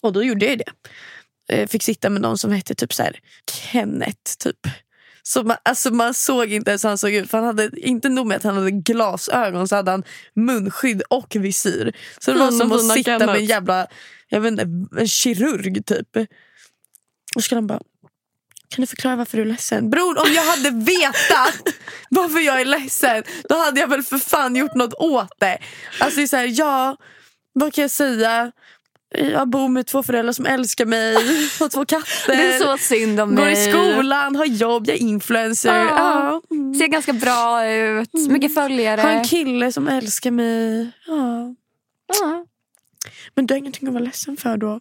Och 0.00 0.12
då 0.12 0.22
gjorde 0.22 0.46
jag 0.46 0.58
det. 0.58 0.72
Eh, 1.54 1.68
Fick 1.68 1.82
sitta 1.82 2.10
med 2.10 2.22
någon 2.22 2.38
som 2.38 2.52
hette 2.52 2.74
typ 2.74 2.92
så 2.92 3.02
här 3.02 3.20
Kenneth. 3.50 4.36
Typ. 4.38 4.66
Så 5.28 5.42
man, 5.42 5.56
alltså 5.62 5.90
man 5.90 6.14
såg 6.14 6.52
inte 6.52 6.70
ens 6.70 6.84
hur 6.84 6.88
han 6.88 6.98
såg 6.98 7.12
ut. 7.12 7.30
För 7.30 7.38
han 7.38 7.46
hade, 7.46 7.70
inte 7.80 8.08
nog 8.08 8.26
med 8.26 8.36
att 8.36 8.42
han 8.42 8.54
hade 8.54 8.70
glasögon 8.70 9.68
så 9.68 9.76
hade 9.76 9.90
han 9.90 10.04
munskydd 10.34 11.02
och 11.02 11.36
visir. 11.36 11.96
Så 12.18 12.32
det 12.32 12.38
var 12.38 12.50
som 12.50 12.72
att 12.72 12.92
sitta 12.92 13.26
med 13.26 13.36
en 13.36 13.44
jävla 13.44 13.86
jag 14.28 14.40
vet 14.40 14.50
inte, 14.50 14.62
en 15.00 15.08
kirurg 15.08 15.86
typ. 15.86 16.16
Och 16.16 16.26
så 17.34 17.40
skulle 17.42 17.56
han 17.56 17.66
bara 17.66 17.80
kan 18.68 18.82
du 18.82 18.86
förklara 18.86 19.16
varför 19.16 19.36
du 19.36 19.42
är 19.42 19.46
ledsen? 19.46 19.90
Bror 19.90 20.18
om 20.18 20.32
jag 20.32 20.44
hade 20.44 20.70
vetat 20.70 21.74
varför 22.10 22.40
jag 22.40 22.60
är 22.60 22.64
ledsen 22.64 23.22
då 23.48 23.54
hade 23.54 23.80
jag 23.80 23.88
väl 23.88 24.02
för 24.02 24.18
fan 24.18 24.56
gjort 24.56 24.74
något 24.74 24.94
åt 24.94 25.40
det. 25.40 25.58
Alltså 26.00 26.16
det 26.16 26.22
är 26.22 26.26
så 26.26 26.36
här, 26.36 26.50
ja, 26.58 26.96
vad 27.52 27.74
kan 27.74 27.82
jag 27.82 27.90
säga? 27.90 28.52
Jag 29.10 29.48
bor 29.48 29.68
med 29.68 29.86
två 29.86 30.02
föräldrar 30.02 30.32
som 30.32 30.46
älskar 30.46 30.86
mig, 30.86 31.14
har 31.60 31.68
två 31.68 31.84
katter. 31.84 32.36
Det 32.36 32.54
är 32.54 32.58
så 32.58 32.78
synd 32.78 33.20
om 33.20 33.34
Går 33.34 33.44
mig. 33.44 33.68
i 33.68 33.70
skolan, 33.70 34.36
har 34.36 34.44
jobb, 34.44 34.86
jag 34.86 34.96
är 34.96 35.00
influencer. 35.00 35.74
Ja. 35.74 36.42
Mm. 36.50 36.74
Ser 36.74 36.86
ganska 36.86 37.12
bra 37.12 37.66
ut. 37.70 38.14
Mycket 38.14 38.54
följare. 38.54 39.00
Har 39.00 39.10
en 39.10 39.24
kille 39.24 39.72
som 39.72 39.88
älskar 39.88 40.30
mig. 40.30 40.90
Ja. 41.06 41.54
Ja. 42.20 42.46
Men 43.34 43.46
du 43.46 43.54
har 43.54 43.58
ingenting 43.58 43.88
att 43.88 43.94
vara 43.94 44.04
ledsen 44.04 44.36
för 44.36 44.56
då? 44.56 44.80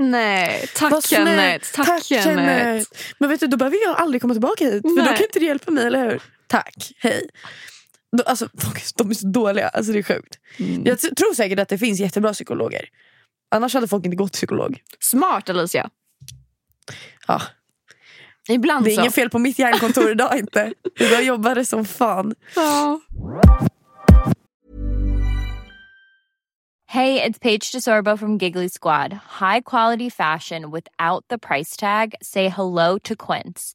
Nej, 0.00 0.66
tack. 0.76 1.06
Kenneth. 1.06 1.72
Tack, 1.74 2.04
Kenneth. 2.04 2.90
Men 3.18 3.30
vet 3.30 3.40
du, 3.40 3.46
då 3.46 3.56
behöver 3.56 3.78
jag 3.86 3.96
aldrig 3.96 4.22
komma 4.22 4.34
tillbaka 4.34 4.64
hit. 4.64 4.82
För 4.82 4.88
då 4.88 5.02
Nej. 5.02 5.16
kan 5.16 5.24
inte 5.26 5.38
du 5.38 5.46
hjälpa 5.46 5.70
mig, 5.70 5.86
eller 5.86 6.10
hur? 6.10 6.22
Tack, 6.46 6.92
hej. 6.98 7.28
Då, 8.16 8.22
alltså, 8.22 8.48
de 8.96 9.10
är 9.10 9.14
så 9.14 9.26
dåliga, 9.26 9.68
alltså 9.68 9.92
det 9.92 9.98
är 9.98 10.02
sjukt. 10.02 10.38
Mm. 10.58 10.82
Jag 10.86 11.00
tror 11.00 11.34
säkert 11.34 11.58
att 11.58 11.68
det 11.68 11.78
finns 11.78 12.00
jättebra 12.00 12.32
psykologer. 12.32 12.88
Annars 13.50 13.74
hade 13.74 13.88
folk 13.88 14.04
inte 14.04 14.16
gått 14.16 14.32
till 14.32 14.38
psykolog. 14.38 14.82
Smart 15.00 15.48
Alicia. 15.50 15.90
Ja, 17.26 17.42
Ibland 18.48 18.84
det 18.84 18.90
är 18.90 18.94
så. 18.94 19.00
inget 19.00 19.14
fel 19.14 19.30
på 19.30 19.38
mitt 19.38 19.58
hjärnkontor 19.58 20.10
idag 20.10 20.38
inte. 20.38 20.72
Idag 21.00 21.22
jobbar 21.24 21.54
det 21.54 21.64
som 21.64 21.84
fan. 21.84 22.34
Ja. 22.56 23.00
Hey, 26.86 27.20
it's 27.22 27.38
Paige 27.38 27.72
DeSorbo 27.72 28.16
from 28.18 28.38
Giggly 28.38 28.68
Squad. 28.68 29.12
High 29.40 29.60
quality 29.60 30.10
fashion 30.10 30.70
without 30.70 31.24
the 31.28 31.38
price 31.38 31.76
tag. 31.76 32.14
Say 32.22 32.48
hello 32.48 32.98
to 33.04 33.14
Quince. 33.14 33.74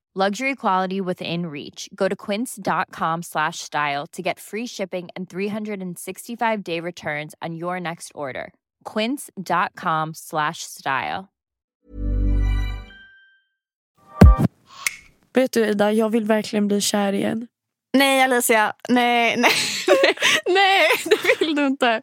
Luxury 0.13 0.55
quality 0.55 0.99
within 0.99 1.45
reach. 1.45 1.87
Go 1.95 2.09
to 2.09 2.15
quince.com 2.17 3.21
slash 3.21 3.59
style 3.59 4.05
to 4.07 4.21
get 4.21 4.41
free 4.41 4.67
shipping 4.67 5.07
and 5.15 5.29
365-day 5.29 6.81
returns 6.81 7.33
on 7.41 7.55
your 7.55 7.79
next 7.79 8.11
order. 8.13 8.51
quince.com 8.83 10.13
slash 10.13 10.63
style. 10.63 11.29
Vet 15.33 15.51
du 15.51 15.65
Ida, 15.65 15.91
jag 15.91 16.09
vill 16.09 16.25
verkligen 16.25 16.67
bli 16.67 16.81
kär 16.81 17.13
igen. 17.13 17.47
Nej 17.93 18.21
Alicia, 18.21 18.73
nej, 18.89 19.37
nej, 19.37 19.51
nej, 20.53 20.87
det 21.05 21.17
vill 21.39 21.55
du 21.55 21.65
inte. 21.67 22.01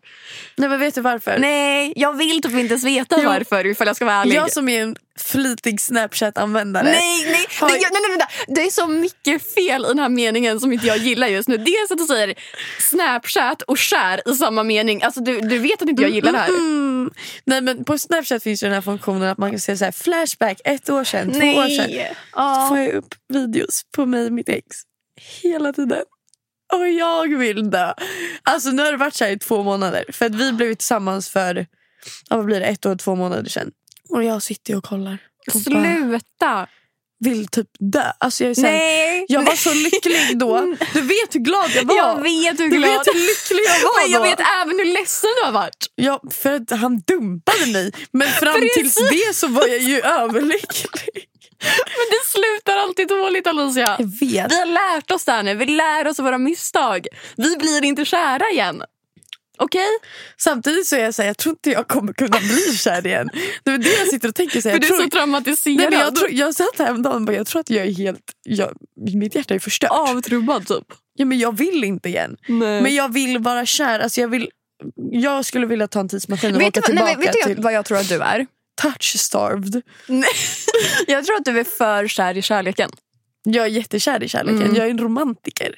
Nej 0.57 0.69
men 0.69 0.81
vet 0.81 0.95
du 0.95 1.01
varför? 1.01 1.39
Nej, 1.39 1.93
jag 1.97 2.13
vill 2.17 2.43
typ 2.43 2.53
inte 2.53 2.73
ens 2.75 2.85
veta 2.85 3.17
Jo. 3.23 3.29
varför 3.29 3.67
ifall 3.67 3.87
jag 3.87 3.97
ska 3.97 4.05
vara 4.05 4.17
ärlig. 4.17 4.35
Jag 4.37 4.53
som 4.53 4.69
är 4.69 4.83
en 4.83 4.97
flitig 5.21 5.81
Snapchat-användare. 5.81 6.85
Nej, 6.85 7.25
nej, 7.25 7.47
Har- 7.61 7.69
nej, 7.69 7.81
nej, 7.81 8.01
nej, 8.09 8.17
nej, 8.19 8.27
det 8.57 8.63
är 8.63 8.71
så 8.71 8.87
mycket 8.87 9.55
fel 9.55 9.85
i 9.85 9.89
den 9.89 9.99
här 9.99 10.09
meningen 10.09 10.61
som 10.61 10.73
inte 10.73 10.87
jag 10.87 10.97
gillar 10.99 11.27
just 11.29 11.49
nu. 11.49 11.57
Dels 11.57 11.91
att 11.91 11.99
du 11.99 12.05
säger 12.05 12.35
Snapchat 12.81 13.63
och 13.63 13.79
kär 13.79 14.31
i 14.31 14.35
samma 14.35 14.63
mening. 14.63 15.03
Alltså 15.03 15.21
du, 15.21 15.41
du 15.41 15.59
vet 15.59 15.83
att 15.83 15.89
inte 15.89 16.03
jag 16.03 16.11
gillar 16.11 16.33
det 16.33 16.39
här. 16.39 16.49
Mm. 16.49 17.11
Nej 17.45 17.61
men 17.61 17.85
på 17.85 17.99
Snapchat 17.99 18.43
finns 18.43 18.63
ju 18.63 18.67
den 18.67 18.75
här 18.75 18.81
funktionen 18.83 19.29
att 19.29 19.39
man 19.39 19.51
kan 19.51 19.61
se 19.61 19.77
så 19.77 19.85
här 19.85 19.93
flashback 19.93 20.61
ett 20.65 20.91
år 20.91 21.05
sedan, 21.05 21.33
två 21.33 21.47
år 21.47 21.69
sedan. 21.69 21.91
Så 21.91 22.15
Ja. 22.33 22.67
får 22.69 22.79
jag 22.79 22.93
upp 22.93 23.15
videos 23.29 23.83
på 23.97 24.07
mig 24.07 24.27
och 24.27 24.33
mitt 24.33 24.49
ex 24.49 24.67
hela 25.43 25.73
tiden. 25.73 26.03
Och 26.73 26.89
jag 26.89 27.39
vill 27.39 27.71
dö. 27.71 27.93
Alltså 28.43 28.71
nu 28.71 28.83
har 28.83 28.93
det 28.93 28.99
varit 28.99 29.15
så 29.15 29.25
här 29.25 29.31
i 29.33 29.39
två 29.39 29.63
månader. 29.63 30.05
För 30.13 30.27
att 30.27 30.35
vi 30.35 30.53
blev 30.53 30.75
tillsammans 30.75 31.29
för 31.31 31.67
ja, 32.31 32.37
vad 32.37 32.45
blir 32.47 32.61
det, 32.61 32.67
ett 32.67 32.87
år 32.87 32.93
och 32.93 32.99
två 32.99 33.15
månader 33.15 33.51
sedan. 33.51 33.71
Och 34.09 34.25
jag 34.25 34.43
sitter 34.43 34.77
och 34.77 34.85
kollar. 34.85 35.19
Och 35.55 35.61
Sluta! 35.63 36.67
vill 37.21 37.49
typ 37.49 37.67
dö. 37.79 38.13
Alltså 38.19 38.45
jag, 38.45 38.51
är 38.51 38.55
så 38.55 38.61
här, 38.61 38.73
Nej. 38.73 39.25
jag 39.29 39.43
var 39.45 39.55
så 39.55 39.75
lycklig 39.75 40.39
då. 40.39 40.75
Du 40.93 41.01
vet 41.01 41.35
hur 41.35 41.41
glad 41.41 41.71
jag 41.75 41.85
var. 41.85 41.97
Jag 41.97 42.23
vet 42.23 42.61
hur 42.61 42.69
du 42.71 42.77
glad. 42.77 42.91
vet 42.91 43.07
hur 43.07 43.15
lycklig 43.15 43.61
jag 43.69 43.81
var 43.83 44.03
Men 44.03 44.13
jag 44.13 44.21
då. 44.23 44.25
vet 44.29 44.41
även 44.63 44.79
hur 44.79 44.85
ledsen 44.85 45.31
du 45.41 45.45
har 45.47 45.53
varit. 45.53 45.87
Ja, 45.95 46.23
för 46.31 46.53
att 46.53 46.71
han 46.71 47.01
dumpade 47.07 47.67
mig. 47.73 47.93
Men 48.13 48.29
fram 48.29 48.61
tills 48.75 48.95
det 48.95 49.35
så 49.37 49.47
var 49.49 49.67
jag 49.67 49.79
ju 49.79 50.01
överlycklig. 50.01 51.28
Men 51.87 52.07
det 52.11 52.27
slutar 52.27 52.77
alltid 52.77 53.09
dåligt 53.09 53.47
Alicia. 53.47 53.97
Jag 53.99 54.07
vet. 54.07 54.53
Vi 54.53 54.59
har 54.59 54.67
lärt 54.97 55.11
oss 55.11 55.25
det 55.25 55.33
här 55.33 55.43
nu. 55.43 55.55
Vi 55.55 55.67
lär 55.67 56.07
oss 56.09 56.19
av 56.19 56.25
våra 56.25 56.39
misstag. 56.39 57.07
Vi 57.37 57.57
blir 57.57 57.85
inte 57.85 58.05
kära 58.05 58.51
igen. 58.51 58.83
Okej? 59.59 59.89
Samtidigt 60.37 60.87
så 60.87 60.97
är 60.97 61.01
jag 61.01 61.15
så 61.15 61.23
här, 61.23 61.27
jag 61.29 61.37
tror 61.37 61.53
inte 61.53 61.71
jag 61.71 61.89
kommer 61.89 62.13
kunna 62.13 62.39
bli 62.39 62.77
kär 62.77 63.07
igen. 63.07 63.31
Det 63.65 63.71
är 63.71 63.79
det 63.79 63.99
jag 63.99 64.09
sitter 64.09 64.29
och 64.29 64.35
tänker. 64.35 64.61
Så 64.61 64.69
här, 64.69 64.77
För 64.77 64.83
jag 64.85 64.91
du 64.91 64.95
är 64.95 64.99
tror, 64.99 65.05
så 65.05 65.11
traumatiserad. 65.11 65.77
nej, 65.77 65.91
men 65.91 65.99
jag, 65.99 66.17
tror, 66.17 66.31
jag 66.31 66.55
satt 66.55 66.79
häromdagen 66.79 67.17
och 67.17 67.23
bara, 67.23 67.37
jag 67.37 67.47
tror 67.47 67.61
att 67.61 67.71
jag 67.71 67.87
är 67.87 67.93
helt... 67.93 68.21
Jag, 68.45 68.73
mitt 69.15 69.35
hjärta 69.35 69.55
är 69.55 69.59
förstört. 69.59 69.91
Avtrubbad 69.91 70.67
typ. 70.67 70.85
Ja, 71.15 71.25
men 71.25 71.39
jag 71.39 71.57
vill 71.59 71.85
inte 71.85 72.09
igen. 72.09 72.37
Nej. 72.49 72.83
Men 72.83 72.95
jag 72.95 73.13
vill 73.13 73.39
vara 73.39 73.67
kär. 73.67 74.01
Alltså, 74.01 74.21
jag, 74.21 74.29
vill, 74.29 74.49
jag 75.11 75.45
skulle 75.45 75.67
vilja 75.67 75.89
ta 75.89 76.01
en 76.01 76.09
tidsmaskin 76.09 76.55
och 76.55 76.61
vet 76.61 76.79
åka 76.79 76.87
du, 76.87 76.95
nej, 76.95 77.05
tillbaka 77.05 77.19
men 77.19 77.27
vet 77.27 77.47
du 77.47 77.55
till 77.55 77.63
vad 77.63 77.73
jag 77.73 77.85
tror 77.85 77.99
att 77.99 78.09
du 78.09 78.21
är? 78.23 78.47
Touch-starved. 78.83 79.83
Nej. 80.07 80.31
Jag 81.07 81.25
tror 81.25 81.37
att 81.37 81.45
du 81.45 81.61
är 81.61 81.65
för 81.65 82.09
kär 82.09 82.37
i 82.37 82.43
kärleken. 82.43 82.91
Jag 83.45 83.65
är 83.65 83.71
jättekär 83.71 84.23
i 84.23 84.29
kärleken. 84.29 84.63
Mm. 84.63 84.75
Jag 84.75 84.87
är 84.87 84.91
en 84.91 84.99
romantiker. 84.99 85.75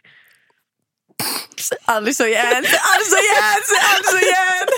Aldrig 1.84 2.16
så 2.16 2.26
igen, 2.26 2.46
aldrig 2.46 2.66
så 2.66 3.16
igen, 3.16 3.62
aldrig 3.90 4.10
så 4.10 4.18
igen. 4.18 4.68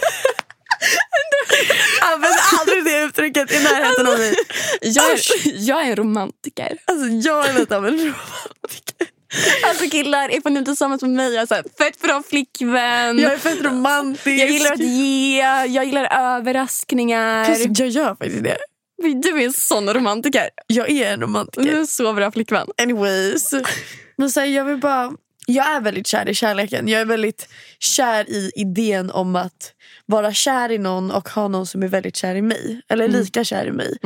Använd 2.01 2.35
aldrig 2.61 2.85
det 2.85 3.03
uttrycket 3.03 3.53
i 3.53 3.63
närheten 3.63 4.07
av 4.07 4.19
mig. 4.19 4.35
Jag 4.81 5.11
är, 5.11 5.21
jag 5.45 5.87
är 5.87 5.91
en 5.91 5.97
romantiker. 5.97 6.79
Alltså 6.85 7.07
jag 7.07 7.49
är 7.49 7.53
lite 7.53 7.77
av 7.77 7.87
en 7.87 7.99
romantiker. 7.99 9.07
Alltså 9.69 9.91
killar, 9.91 10.35
ifall 10.35 10.53
ni 10.53 10.59
inte 10.59 10.71
är 10.71 10.73
tillsammans 10.73 11.03
med 11.03 11.11
mig, 11.11 11.35
jag 11.35 11.43
är 11.43 11.47
så 11.47 11.55
här, 11.55 11.65
fett 11.79 12.03
bra 12.03 12.23
flickvän. 12.29 13.19
Jag 13.19 13.33
är 13.33 13.39
fett 13.39 13.63
romantisk. 13.65 14.27
jag 14.27 14.51
gillar 14.51 14.73
att 14.73 14.79
ge, 14.81 15.39
jag 15.69 15.85
gillar 15.85 16.37
överraskningar. 16.37 17.45
Fast 17.45 17.79
jag 17.79 17.89
gör 17.89 18.09
faktiskt 18.15 18.45
det. 18.45 18.59
Du 19.23 19.41
är 19.43 19.45
en 19.45 19.53
sån 19.53 19.95
romantiker. 19.95 20.49
Jag 20.67 20.91
är 20.91 21.13
en 21.13 21.19
Du 21.19 21.25
är 21.25 21.29
romantiker. 21.29 21.73
en 21.77 21.87
så 21.87 22.13
bra 22.13 22.31
flickvän. 22.33 22.67
Anyways. 22.83 23.55
Men 24.17 24.31
så 24.31 24.41
här, 24.41 24.47
jag 24.47 24.65
vill 24.65 24.77
bara... 24.79 25.13
Jag 25.47 25.67
är 25.67 25.81
väldigt 25.81 26.07
kär 26.07 26.29
i 26.29 26.35
kärleken. 26.35 26.89
Jag 26.89 27.01
är 27.01 27.05
väldigt 27.05 27.49
kär 27.79 28.31
i 28.31 28.53
idén 28.55 29.11
om 29.11 29.37
att 29.37 29.73
vara 30.07 30.33
kär 30.33 30.73
i 30.73 30.79
någon 30.79 31.11
och 31.11 31.29
ha 31.29 31.49
någon 31.49 31.67
som 31.67 31.83
är 31.83 31.89
väldigt 31.89 32.17
kär 32.17 32.35
i 32.35 32.43
mig. 32.43 32.81
Eller 32.89 33.09
lika 33.09 33.45
kär 33.45 33.67
i 33.67 33.73
mig. 33.73 33.99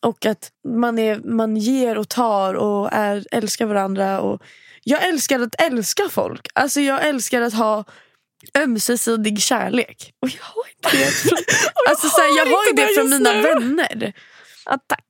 Och 0.00 0.26
att 0.26 0.50
man, 0.68 0.98
är, 0.98 1.18
man 1.18 1.56
ger 1.56 1.98
och 1.98 2.08
tar 2.08 2.54
och 2.54 2.88
är, 2.92 3.26
älskar 3.30 3.66
varandra. 3.66 4.20
Och 4.20 4.42
jag 4.84 5.08
älskar 5.08 5.40
att 5.40 5.60
älska 5.60 6.08
folk. 6.10 6.48
Alltså 6.54 6.80
jag 6.80 7.06
älskar 7.06 7.42
att 7.42 7.54
ha 7.54 7.84
ömsesidig 8.58 9.40
kärlek. 9.40 10.12
Och 10.22 10.28
jag 10.28 10.42
har 10.42 10.64
inte 10.76 10.96
det 10.96 11.04
alltså, 11.90 12.08
så 12.08 12.20
här, 12.20 12.38
jag 12.38 12.46
har 12.46 12.64
ju 12.64 12.70
inte 12.70 12.82
det 12.86 12.94
från 12.94 13.10
mina 13.10 13.32
nu. 13.32 13.42
vänner. 13.42 14.12
Ja, 14.64 14.78
tack. 14.86 15.04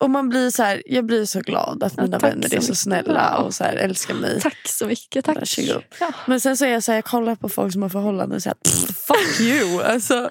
Och 0.00 0.10
man 0.10 0.28
blir 0.28 0.50
så 0.50 0.62
här, 0.62 0.82
jag 0.86 1.04
blir 1.06 1.24
så 1.24 1.40
glad 1.40 1.82
att 1.82 1.92
Ja, 1.96 2.02
mina 2.02 2.20
tack 2.20 2.32
vänner 2.32 2.54
är 2.54 2.60
så 2.60 2.74
snälla 2.74 3.30
Ja. 3.36 3.42
och 3.42 3.54
så 3.54 3.64
här, 3.64 3.76
älskar 3.76 4.14
mig. 4.14 4.40
Tack 4.40 4.68
så 4.68 4.86
mycket. 4.86 5.24
Tack. 5.24 5.58
Ja. 6.00 6.12
Men 6.26 6.40
sen 6.40 6.56
så 6.56 6.64
är 6.64 6.68
jag 6.68 6.82
så 6.84 6.92
här, 6.92 6.96
jag 6.96 7.04
kollar 7.04 7.34
på 7.36 7.48
folk 7.48 7.72
som 7.72 7.82
har 7.82 7.88
förhållanden 7.88 8.36
och 8.36 8.42
säger 8.42 8.56
fuck 9.06 9.40
you. 9.40 9.82
Alltså, 9.82 10.30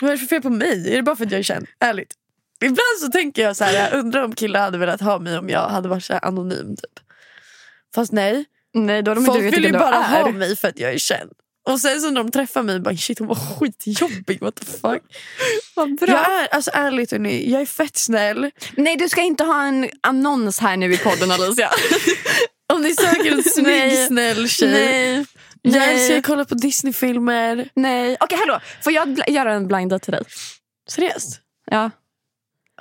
vad 0.00 0.10
är 0.10 0.14
det 0.14 0.18
för 0.18 0.26
fel 0.26 0.42
på 0.42 0.50
mig? 0.50 0.92
Är 0.92 0.96
det 0.96 1.02
bara 1.02 1.16
för 1.16 1.24
att 1.26 1.32
jag 1.32 1.38
är 1.38 1.42
känd? 1.42 1.66
Ärligt. 1.80 2.14
Ibland 2.64 2.98
så 3.00 3.08
tänker 3.08 3.42
jag 3.42 3.56
så 3.56 3.64
här, 3.64 3.72
jag 3.72 3.92
undrar 4.00 4.22
om 4.22 4.34
killar 4.34 4.60
hade 4.60 4.78
velat 4.78 5.00
ha 5.00 5.18
mig 5.18 5.38
om 5.38 5.48
jag 5.48 5.68
hade 5.68 5.88
varit 5.88 6.04
så 6.04 6.14
anonym. 6.14 6.76
Typ. 6.76 7.04
Fast 7.94 8.12
nej, 8.12 8.44
Nej, 8.74 9.02
då 9.02 9.14
de 9.14 9.24
folk 9.24 9.42
vill 9.44 9.64
ju 9.64 9.72
bara 9.72 9.94
är. 10.04 10.22
ha 10.22 10.30
mig 10.32 10.56
för 10.56 10.68
att 10.68 10.78
jag 10.78 10.92
är 10.92 10.98
känd. 10.98 11.30
Och 11.68 11.80
sen 11.80 12.00
så 12.00 12.10
när 12.10 12.22
de 12.22 12.30
träffar 12.30 12.62
mig, 12.62 12.80
bara 12.80 12.96
shit 12.96 13.18
hon 13.18 13.28
var 13.28 13.34
skitjobbig, 13.34 14.40
what 14.40 14.54
the 14.54 14.64
fuck. 14.66 15.02
Vad 15.76 15.98
bra. 15.98 16.08
Jag 16.08 16.42
är, 16.42 16.46
alltså 16.46 16.70
ärligt 16.74 17.10
hörni, 17.12 17.50
jag 17.52 17.60
är 17.60 17.66
fett 17.66 17.96
snäll. 17.96 18.50
Nej, 18.76 18.96
du 18.96 19.08
ska 19.08 19.20
inte 19.22 19.44
ha 19.44 19.66
en 19.66 19.88
annons 20.00 20.58
här 20.58 20.76
nu 20.76 20.94
i 20.94 20.98
podden 20.98 21.30
Alicia. 21.30 21.70
Om 22.72 22.82
ni 22.82 22.94
söker 22.94 23.32
en 23.32 23.42
snygg 23.42 23.66
Nej. 23.66 24.06
snäll 24.06 24.48
tjej. 24.48 24.70
Nej. 24.72 25.26
Jag 25.62 25.72
Nej. 25.72 25.94
älskar 25.94 26.18
att 26.18 26.26
kolla 26.26 26.44
på 26.44 26.54
Disneyfilmer. 26.54 27.68
Nej. 27.74 28.16
Okej, 28.20 28.38
hallå. 28.38 28.60
Får 28.82 28.92
jag 28.92 29.08
bl- 29.08 29.30
göra 29.30 29.52
en 29.52 29.68
blind 29.68 29.90
date 29.90 30.04
till 30.04 30.12
dig? 30.12 30.22
Seriöst? 30.90 31.40
Ja. 31.70 31.90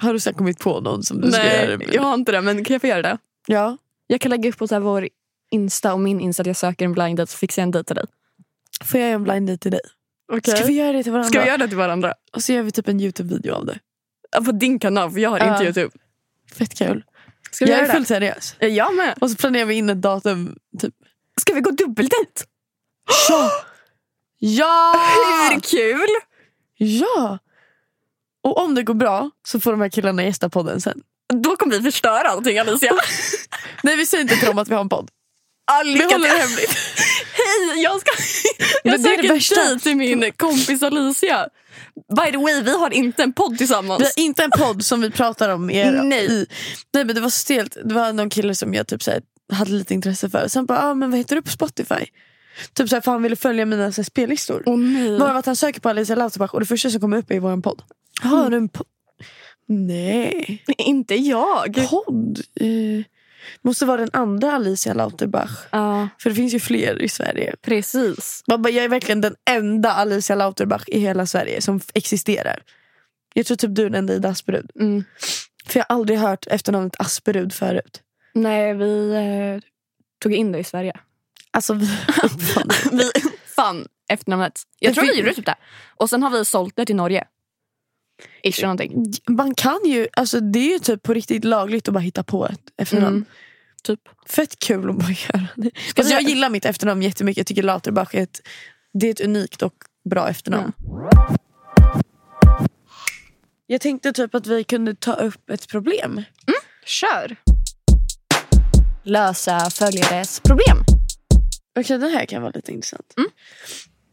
Har 0.02 0.14
du 0.14 0.20
här 0.26 0.34
kommit 0.34 0.60
på 0.60 0.80
någon 0.80 1.04
som 1.04 1.22
du 1.22 1.32
ska 1.32 1.46
göra 1.46 1.68
det 1.68 1.78
Nej, 1.78 1.88
jag 1.92 2.02
har 2.02 2.14
inte 2.14 2.32
det. 2.32 2.42
Men 2.42 2.66
kan 2.66 2.74
jag 2.74 2.82
få 2.82 2.88
göra 2.88 3.02
det? 3.02 3.18
Ja. 3.48 3.78
Jag 4.08 4.22
kan 4.22 4.30
lägga 4.30 4.50
upp 4.50 4.58
på 4.58 4.68
så 4.68 4.76
här 4.76 4.80
vår 4.80 5.10
Insta 5.52 5.94
och 5.94 6.00
min 6.00 6.20
Insta 6.20 6.42
att 6.42 6.48
jag 6.48 6.56
söker 6.58 6.86
en 6.86 6.94
blind 6.94 7.18
date 7.18 7.32
så 7.32 7.38
fixar 7.38 7.62
jag 7.62 7.68
en 7.68 7.72
dejt 7.72 7.88
till 7.88 7.96
dig. 7.96 8.06
Får 8.86 9.00
jag 9.00 9.08
göra 9.10 9.16
en 9.16 9.24
blind 9.24 9.48
date 9.48 9.58
till 9.58 9.72
dig? 9.72 9.82
Okay. 10.34 10.56
Ska 10.56 10.66
vi 10.66 10.74
göra 10.74 10.92
det 10.92 11.04
till 11.04 11.12
varandra? 11.12 11.30
Ska 11.30 11.40
vi 11.42 11.48
göra 11.48 11.58
det 11.58 11.68
till 11.68 11.78
varandra? 11.78 12.14
Och 12.34 12.44
så 12.44 12.54
gör 12.54 12.64
vi 12.64 12.72
typ 12.72 12.88
en 12.88 13.00
Youtube-video 13.02 13.54
av 13.54 13.66
det. 13.66 13.80
Ja, 14.32 14.42
På 14.42 14.52
din 14.52 14.80
kanal, 14.80 15.12
för 15.12 15.20
jag 15.20 15.30
har 15.30 15.40
Ja. 15.40 15.52
inte 15.54 15.64
Youtube. 15.64 16.04
Fett 16.58 16.78
kul. 16.78 17.04
Ska 17.52 17.66
vi 17.66 17.72
jag 17.72 17.80
är 17.80 17.84
göra 17.84 17.94
fullt 17.94 18.08
det? 18.08 18.14
seriös. 18.14 18.56
Jag 18.60 18.96
med. 18.96 19.18
Och 19.22 19.30
så 19.32 19.38
planerar 19.38 19.66
vi 19.66 19.76
in 19.76 19.90
ett 19.90 20.02
datum. 20.02 20.56
Typ. 20.80 20.94
Ska 21.42 21.54
vi 21.54 21.62
gå 21.62 21.72
dubbeldejt? 21.72 22.44
Ja! 24.40 24.96
Hur 25.52 25.60
kul? 25.60 26.08
Ja! 26.78 27.40
Och 28.44 28.58
om 28.64 28.76
det 28.76 28.84
går 28.84 28.94
bra 28.94 29.30
så 29.48 29.60
får 29.60 29.72
de 29.72 29.82
här 29.82 29.90
killarna 29.90 30.24
gästa 30.24 30.50
podden 30.50 30.82
sen. 30.82 31.02
Då 31.44 31.56
kommer 31.56 31.78
vi 31.78 31.84
förstöra 31.84 32.28
allting 32.30 32.58
Alicia. 32.60 32.92
Nej 33.84 33.98
vi 33.98 34.06
säger 34.06 34.22
inte 34.22 34.36
till 34.36 34.48
dem 34.48 34.58
att 34.58 34.68
vi 34.70 34.74
har 34.74 34.82
en 34.82 34.90
podd. 34.90 35.12
Ah, 35.72 35.84
Vi 35.84 36.04
håller 36.04 36.30
det 36.30 36.38
hemligt. 36.38 36.78
Hej, 37.50 37.84
jag 37.84 38.02
ska 38.02 38.10
jag 38.84 38.92
Men 38.92 39.04
det 39.04 39.10
är 39.10 39.18
det 39.18 39.24
söker 39.24 39.34
värsta. 39.34 39.56
dejt 39.64 39.80
till 39.80 39.96
min 39.98 40.32
kompis 40.38 40.84
Alicia. 40.84 41.48
By 42.16 42.32
the 42.32 42.38
way, 42.38 42.62
vi 42.62 42.72
har 42.72 42.94
inte 42.94 43.24
en 43.24 43.34
podd 43.34 43.58
tillsammans. 43.58 44.00
Vi 44.02 44.06
har 44.06 44.26
inte 44.26 44.44
en 44.44 44.52
podd 44.52 44.86
som 44.86 45.02
vi 45.02 45.12
pratar 45.12 45.50
om. 45.50 45.70
Er 45.70 45.92
Nej. 46.04 46.26
I. 46.26 46.46
Nej 46.94 47.06
men 47.06 47.16
det 47.16 47.22
var 47.22 47.30
stelt. 47.30 47.78
Det 47.86 47.94
var 47.94 48.14
någon 48.14 48.30
kille 48.30 48.56
som 48.56 48.74
jag 48.74 48.88
typ 48.88 49.04
så 49.04 49.12
här, 49.12 49.22
hade 49.54 49.72
lite 49.72 49.94
intresse 49.94 50.30
för. 50.30 50.48
Sen 50.48 50.66
bara, 50.66 50.80
ah, 50.90 50.94
men 50.94 51.10
vad 51.12 51.18
heter 51.18 51.36
du 51.36 51.42
på 51.42 51.50
Spotify? 51.52 52.06
Typ 52.74 52.90
så 52.90 52.96
här, 52.96 53.02
för 53.02 53.12
han 53.12 53.24
ville 53.24 53.36
följa 53.36 53.66
mina 53.66 53.92
så 53.92 54.02
här, 54.02 54.06
spellistor. 54.06 54.64
Åh 54.66 54.78
nej. 54.78 55.20
Bara 55.20 55.38
att 55.38 55.46
han 55.46 55.56
söker 55.56 55.80
på 55.82 55.90
Alicia 55.90 56.16
Lauterbach 56.16 56.54
och 56.54 56.60
det 56.60 56.66
första 56.66 56.90
som 56.90 57.02
kommer 57.02 57.18
upp 57.18 57.32
är 57.32 57.40
vår 57.40 57.62
podd. 57.62 57.82
Har 58.22 58.50
du 58.50 58.58
en 58.58 58.70
podd? 58.70 58.88
Nej. 59.68 60.64
Inte 60.78 61.16
jag. 61.16 61.88
Podd? 61.90 62.40
Eh, 62.56 63.04
måste 63.62 63.86
vara 63.86 63.98
den 63.98 64.10
andra 64.14 64.52
Alicia 64.54 64.94
Lauterbach. 64.94 65.52
Ja, 65.72 66.10
För 66.20 66.30
det 66.30 66.36
finns 66.36 66.54
ju 66.54 66.60
fler 66.60 67.02
i 67.02 67.10
Sverige. 67.10 67.56
precis. 67.62 68.44
Bara, 68.48 68.70
Jag 68.70 68.84
är 68.86 68.90
verkligen 68.90 69.22
den 69.22 69.36
enda 69.50 69.92
Alicia 69.94 70.36
Lauterbach 70.36 70.84
i 70.88 71.00
hela 71.00 71.26
Sverige 71.26 71.62
som 71.62 71.82
existerar. 71.94 72.64
Jag 73.34 73.46
tror 73.46 73.58
typ 73.58 73.76
du 73.76 73.82
är 73.82 73.90
den 73.90 73.96
enda 74.00 74.14
Ida 74.14 74.30
Asperud. 74.30 74.72
Mm. 74.80 75.04
För 75.66 75.80
jag 75.80 75.86
har 75.90 75.96
aldrig 75.96 76.20
hört 76.20 76.48
efternamnet 76.48 76.96
Asperud 77.00 77.54
förut. 77.54 78.02
Nej, 78.34 78.74
vi 78.74 79.12
eh, 79.12 79.70
tog 80.20 80.34
in 80.34 80.52
det 80.52 80.60
i 80.60 80.64
Sverige. 80.64 80.94
Alltså 81.52 81.74
vi... 81.74 81.88
Fan. 81.88 82.70
Vi 82.92 83.12
fann 83.56 83.88
efternamnet. 84.10 84.62
Jag 84.80 84.92
Det 84.92 84.96
tror 84.96 85.14
vi 85.14 85.20
gjorde 85.20 85.34
typ 85.34 85.46
det. 85.46 85.56
Och 85.96 86.10
sen 86.10 86.24
har 86.24 86.30
vi 86.30 86.46
sålt 86.46 86.76
det 86.76 86.86
till 86.86 86.96
Norge. 86.96 87.24
Ish 88.44 88.62
någonting. 88.62 89.14
Man 89.28 89.56
kan 89.56 89.80
ju, 89.86 90.08
alltså 90.14 90.40
det 90.40 90.60
är 90.60 90.74
ju 90.74 90.80
typ 90.80 91.04
på 91.04 91.14
riktigt 91.14 91.44
lagligt 91.44 91.88
att 91.88 91.94
bara 91.94 92.00
hitta 92.00 92.24
på 92.24 92.48
ett 92.48 92.62
efternamn. 92.78 93.16
Mm. 93.16 93.26
Typ. 93.84 94.00
Fett 94.28 94.60
kul 94.60 94.90
att 94.90 94.96
bara 94.96 95.12
göra 95.34 95.48
det. 95.56 95.72
Ska 95.90 96.02
Alltså, 96.02 96.14
jag 96.14 96.24
gillar 96.24 96.50
mitt 96.50 96.66
efternamn 96.66 97.02
jättemycket. 97.02 97.38
Jag 97.38 97.48
tycker 97.48 97.64
Lauterbach 97.64 98.16
är 98.16 98.24
ett, 98.24 98.42
det 98.94 99.08
är 99.08 99.12
ett 99.12 99.22
unikt 99.22 99.62
och 99.62 99.74
bra 100.10 100.30
efternamn. 100.30 100.72
Jag 103.68 103.82
tänkte 103.82 104.14
typ 104.14 104.36
att 104.36 104.48
vi 104.48 104.64
kunde 104.64 104.96
ta 104.96 105.14
upp 105.14 105.50
ett 105.50 105.68
problem. 105.68 106.24
Kör. 106.86 107.36
Lösa 109.04 109.70
följares 109.70 110.40
problem. 110.40 110.78
Okej, 111.80 111.98
det 111.98 112.08
här 112.08 112.26
kan 112.26 112.42
vara 112.42 112.52
lite 112.56 112.72
intressant. 112.72 113.14
Mm. 113.18 113.30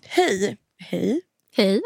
Hej. 0.04 0.56
Hej. 0.78 1.20
Hej. 1.56 1.82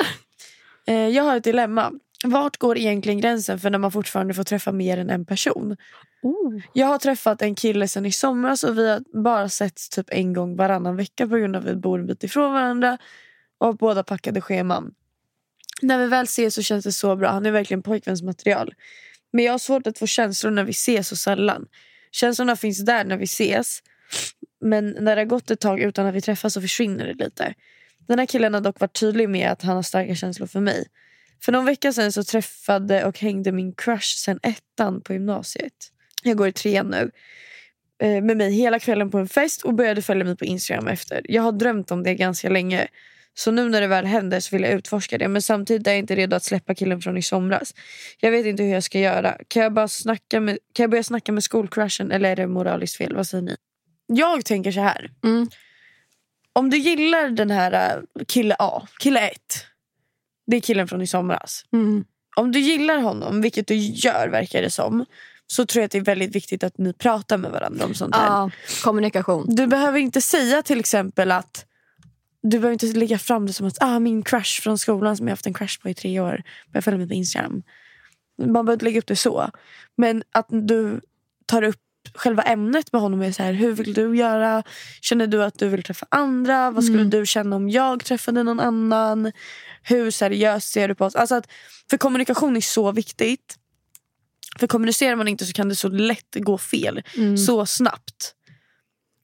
Eh, 0.87 0.95
jag 1.09 1.25
har 1.25 1.37
ett 1.37 1.45
dilemma. 1.45 1.93
Vart 2.25 2.57
går 2.57 2.79
egentligen 2.79 3.21
gränsen 3.21 3.59
för 3.59 3.71
när 3.71 3.79
man 3.79 3.93
fortfarande 3.93 4.35
får 4.35 4.45
träffa 4.45 4.73
mer 4.73 4.99
än 4.99 5.11
en 5.11 5.25
person? 5.25 5.77
Oh. 6.23 6.61
Jag 6.73 6.87
har 6.87 6.99
träffat 6.99 7.43
en 7.43 7.55
kille 7.55 7.89
sen 7.89 8.07
i 8.07 8.13
somras 8.13 8.65
och 8.65 8.79
vi 8.79 8.91
har 8.91 9.23
bara 9.23 9.49
setts 9.49 9.89
typ 9.89 10.07
en 10.11 10.33
gång 10.33 10.57
varannan 10.57 10.97
vecka 10.97 11.29
på 11.29 11.37
grund 11.37 11.57
av 11.57 11.63
att 11.63 11.69
vi 11.69 11.77
bor 11.77 11.99
en 11.99 12.07
bit 12.07 12.25
ifrån 12.25 12.53
varandra 12.53 12.99
och 13.59 13.77
båda 13.77 14.05
packade 14.05 14.41
scheman. 14.41 14.95
När 15.83 15.99
vi 15.99 16.07
väl 16.07 16.25
ses 16.25 16.55
så 16.55 16.63
känns 16.63 16.85
det 16.85 16.93
så 16.93 17.17
bra. 17.17 17.31
Han 17.31 17.47
är 17.47 17.51
verkligen 17.51 17.83
pojkväns 17.83 18.23
material. 18.23 18.75
Men 19.33 19.45
jag 19.45 19.53
har 19.53 19.59
svårt 19.59 19.87
att 19.87 19.99
få 19.99 20.07
känslor 20.07 20.51
när 20.51 20.65
vi 20.65 20.71
ses 20.71 21.09
så 21.09 21.17
sällan. 21.17 21.67
Känslorna 22.11 22.57
finns 22.57 22.85
där 22.85 23.05
när 23.05 23.17
vi 23.17 23.25
ses. 23.25 23.83
Men 24.61 24.97
när 25.01 25.17
det 25.17 25.23
har 25.23 25.27
gått 25.27 25.51
ett 25.51 25.61
tag 25.61 25.81
utan 25.81 26.07
att 26.07 26.15
vi 26.15 26.21
träffas 26.21 26.55
så 26.55 26.61
försvinner 26.61 27.07
det 27.07 27.25
lite. 27.25 27.55
Den 28.07 28.19
här 28.19 28.27
killen 28.27 28.55
har 28.55 28.61
dock 28.61 28.81
varit 28.81 29.01
tydlig 29.01 29.29
med 29.29 29.51
att 29.51 29.63
han 29.63 29.77
har 29.77 29.83
starka 29.83 30.15
känslor 30.15 30.47
för 30.47 30.61
mig. 30.61 30.87
För 31.42 31.53
någon 31.53 31.64
vecka 31.64 31.92
sedan 31.92 32.12
så 32.12 32.24
träffade 32.24 33.05
och 33.05 33.18
hängde 33.18 33.53
min 33.53 33.72
crush 33.72 34.16
sen 34.16 34.40
ettan 34.42 35.00
på 35.00 35.12
gymnasiet. 35.12 35.72
Jag 36.22 36.37
går 36.37 36.48
i 36.48 36.53
trean 36.53 36.87
nu. 36.87 37.11
Eh, 38.03 38.22
med 38.22 38.37
mig 38.37 38.53
hela 38.53 38.79
kvällen 38.79 39.11
på 39.11 39.18
en 39.18 39.29
fest 39.29 39.62
och 39.62 39.74
började 39.74 40.03
följa 40.03 40.24
mig 40.24 40.37
på 40.37 40.44
Instagram 40.44 40.88
efter. 40.88 41.20
Jag 41.24 41.42
har 41.42 41.53
drömt 41.53 41.90
om 41.90 42.03
det 42.03 42.14
ganska 42.14 42.48
länge. 42.48 42.88
Så 43.35 43.50
nu 43.50 43.68
när 43.68 43.81
det 43.81 43.87
väl 43.87 44.07
händer 44.07 44.40
så 44.40 44.57
vill 44.57 44.62
jag 44.62 44.72
utforska 44.72 45.18
det. 45.18 45.29
Men 45.29 45.42
samtidigt 45.42 45.87
är 45.87 45.90
jag 45.90 45.98
inte 45.98 46.16
redo 46.16 46.37
att 46.37 46.44
släppa 46.44 46.74
killen 46.74 47.00
från 47.00 47.16
i 47.16 47.22
somras. 47.22 47.74
Jag 48.20 48.31
vet 48.31 48.46
inte 48.46 48.62
hur 48.62 48.72
jag 48.72 48.85
ska 48.85 48.98
göra. 48.98 49.37
Kan 49.48 49.62
jag, 49.62 49.72
bara 49.72 49.88
snacka 49.88 50.40
med, 50.40 50.59
kan 50.72 50.83
jag 50.85 50.90
börja 50.90 51.03
snacka 51.03 51.33
med 51.33 51.44
skolcrushen 51.44 52.12
eller 52.12 52.31
är 52.31 52.37
det 52.37 52.46
moraliskt 52.46 52.96
fel? 52.96 53.16
Vad 53.16 53.26
säger 53.26 53.42
ni? 53.42 53.57
Jag 54.07 54.44
tänker 54.44 54.72
så 54.72 54.81
här. 54.81 55.11
Mm. 55.24 55.48
Om 56.53 56.70
du 56.70 56.76
gillar 56.76 57.29
den 57.29 57.50
här 57.50 57.72
äh, 57.72 58.24
kille 58.29 58.57
A, 58.59 58.87
kille 58.98 59.29
1. 59.29 59.37
Det 60.51 60.57
är 60.57 60.61
killen 60.61 60.89
från 60.89 61.03
i 61.03 61.07
somras. 61.07 61.65
Mm. 61.73 62.05
Om 62.37 62.53
du 62.53 62.59
gillar 62.59 62.99
honom, 62.99 63.41
vilket 63.41 63.67
du 63.67 63.75
gör 63.77 64.29
verkar 64.29 64.63
det 64.63 64.71
som. 64.71 65.05
Så 65.47 65.67
tror 65.67 65.81
jag 65.81 65.85
att 65.85 65.93
det 65.93 65.99
är 65.99 66.03
väldigt 66.03 66.35
viktigt 66.35 66.65
att 66.65 66.79
ni 66.79 66.93
pratar 66.93 67.39
med 67.39 67.51
varandra 67.51 67.85
om 67.85 67.95
sånt 67.95 68.17
här. 68.17 68.27
Ja, 68.27 68.51
kommunikation. 68.85 69.47
Du 69.49 69.67
behöver 69.67 69.99
inte 69.99 70.21
säga 70.21 70.63
till 70.63 70.81
exempel 70.81 71.33
att 71.33 71.67
du 72.43 72.59
behöver 72.59 72.73
inte 72.73 72.87
lägga 72.87 73.19
fram 73.19 73.47
det 73.47 73.53
som 73.53 73.67
att 73.67 73.77
ah, 73.81 73.99
min 73.99 74.23
crush 74.23 74.63
från 74.63 74.79
skolan 74.79 75.17
som 75.17 75.29
jag 75.29 75.33
haft 75.33 75.47
en 75.47 75.55
crush 75.55 75.83
på 75.83 75.89
i 75.89 75.95
tre 75.95 76.21
år 76.21 76.43
börjar 76.73 76.83
följa 76.83 76.99
mig 76.99 77.09
på 77.09 77.15
Instagram. 77.15 77.63
Man 78.39 78.53
behöver 78.53 78.73
inte 78.73 78.85
lägga 78.85 78.99
upp 78.99 79.07
det 79.07 79.17
så. 79.17 79.51
Men 79.97 80.23
att 80.33 80.47
du 80.49 81.01
tar 81.47 81.63
upp 81.63 81.81
själva 82.14 82.42
ämnet 82.42 82.92
med 82.92 83.03
honom 83.03 83.23
är 83.23 83.33
så 83.33 83.42
här, 83.42 83.53
hur 83.53 83.73
vill 83.73 83.94
du 83.94 84.16
göra? 84.16 84.62
Känner 85.01 85.27
du 85.27 85.44
att 85.44 85.59
du 85.59 85.68
vill 85.68 85.83
träffa 85.83 86.07
andra? 86.09 86.70
Vad 86.70 86.85
skulle 86.85 87.05
du 87.05 87.27
känna 87.27 87.57
om 87.57 87.68
jag 87.70 88.05
träffade 88.05 88.42
någon 88.42 88.61
annan? 88.61 89.33
Hur 89.83 90.11
seriöst 90.11 90.68
ser 90.73 90.88
du 90.88 90.94
på 90.94 91.05
oss? 91.05 91.14
Alltså 91.14 91.35
att, 91.35 91.46
för 91.90 91.96
kommunikation 91.96 92.57
är 92.57 92.61
så 92.61 92.92
viktigt. 92.92 93.57
För 94.59 94.66
kommunicerar 94.66 95.16
man 95.16 95.29
inte 95.29 95.46
så 95.46 95.53
kan 95.53 95.68
det 95.68 95.77
så 95.77 95.88
lätt 95.88 96.35
gå 96.35 96.59
fel. 96.59 97.03
Så 97.46 97.66
snabbt. 97.66 98.35